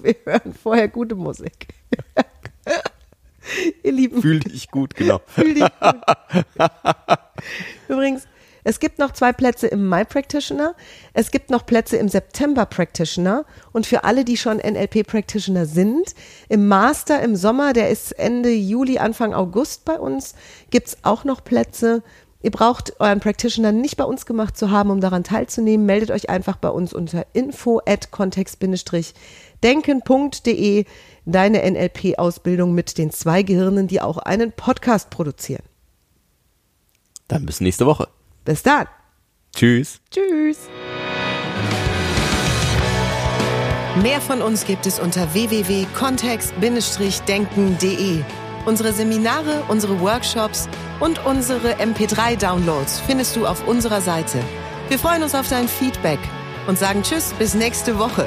Wir 0.04 0.16
hören 0.24 0.54
vorher 0.54 0.88
gute 0.88 1.14
Musik. 1.14 1.68
Ihr 3.82 3.92
Lieben, 3.92 4.20
Fühl 4.20 4.40
dich 4.40 4.70
gut, 4.70 4.94
genau. 4.94 5.20
fühl 5.26 5.54
dich 5.54 5.64
gut. 5.80 5.96
Übrigens, 7.88 8.26
es 8.62 8.78
gibt 8.78 8.98
noch 8.98 9.12
zwei 9.12 9.32
Plätze 9.32 9.66
im 9.66 9.88
My 9.88 10.04
Practitioner. 10.04 10.74
Es 11.14 11.30
gibt 11.30 11.50
noch 11.50 11.64
Plätze 11.64 11.96
im 11.96 12.08
September 12.08 12.66
Practitioner. 12.66 13.46
Und 13.72 13.86
für 13.86 14.04
alle, 14.04 14.24
die 14.24 14.36
schon 14.36 14.58
NLP 14.58 15.06
Practitioner 15.06 15.66
sind, 15.66 16.14
im 16.48 16.68
Master 16.68 17.22
im 17.22 17.36
Sommer, 17.36 17.72
der 17.72 17.88
ist 17.88 18.12
Ende 18.12 18.50
Juli, 18.50 18.98
Anfang 18.98 19.32
August 19.34 19.84
bei 19.84 19.98
uns, 19.98 20.34
gibt's 20.70 20.98
auch 21.02 21.24
noch 21.24 21.42
Plätze. 21.42 22.02
Ihr 22.42 22.50
braucht 22.50 22.98
euren 23.00 23.20
Practitioner 23.20 23.70
nicht 23.72 23.98
bei 23.98 24.04
uns 24.04 24.24
gemacht 24.24 24.56
zu 24.56 24.70
haben, 24.70 24.90
um 24.90 25.00
daran 25.00 25.24
teilzunehmen. 25.24 25.84
Meldet 25.84 26.10
euch 26.10 26.30
einfach 26.30 26.56
bei 26.56 26.70
uns 26.70 26.94
unter 26.94 27.26
info 27.34 27.80
at 27.84 28.10
kontext-denken.de 29.60 30.84
deine 31.26 31.70
NLP-Ausbildung 31.70 32.74
mit 32.74 32.96
den 32.98 33.10
zwei 33.10 33.42
Gehirnen, 33.42 33.86
die 33.86 34.00
auch 34.00 34.16
einen 34.18 34.50
Podcast 34.52 35.10
produzieren. 35.10 35.62
Dann 37.28 37.46
bis 37.46 37.60
nächste 37.60 37.86
Woche. 37.86 38.08
Bis 38.44 38.62
dann. 38.62 38.86
Tschüss. 39.54 40.00
Tschüss. 40.10 40.68
Mehr 44.02 44.20
von 44.20 44.42
uns 44.42 44.64
gibt 44.64 44.86
es 44.86 45.00
unter 45.00 45.34
www.kontext-denken.de. 45.34 48.22
Unsere 48.66 48.92
Seminare, 48.92 49.62
unsere 49.68 50.00
Workshops 50.00 50.68
und 51.00 51.24
unsere 51.24 51.74
MP3-Downloads 51.74 53.00
findest 53.00 53.36
du 53.36 53.46
auf 53.46 53.66
unserer 53.66 54.00
Seite. 54.00 54.38
Wir 54.88 54.98
freuen 54.98 55.22
uns 55.22 55.34
auf 55.34 55.48
dein 55.48 55.68
Feedback 55.68 56.18
und 56.66 56.78
sagen 56.78 57.02
Tschüss 57.02 57.34
bis 57.38 57.54
nächste 57.54 57.98
Woche. 57.98 58.26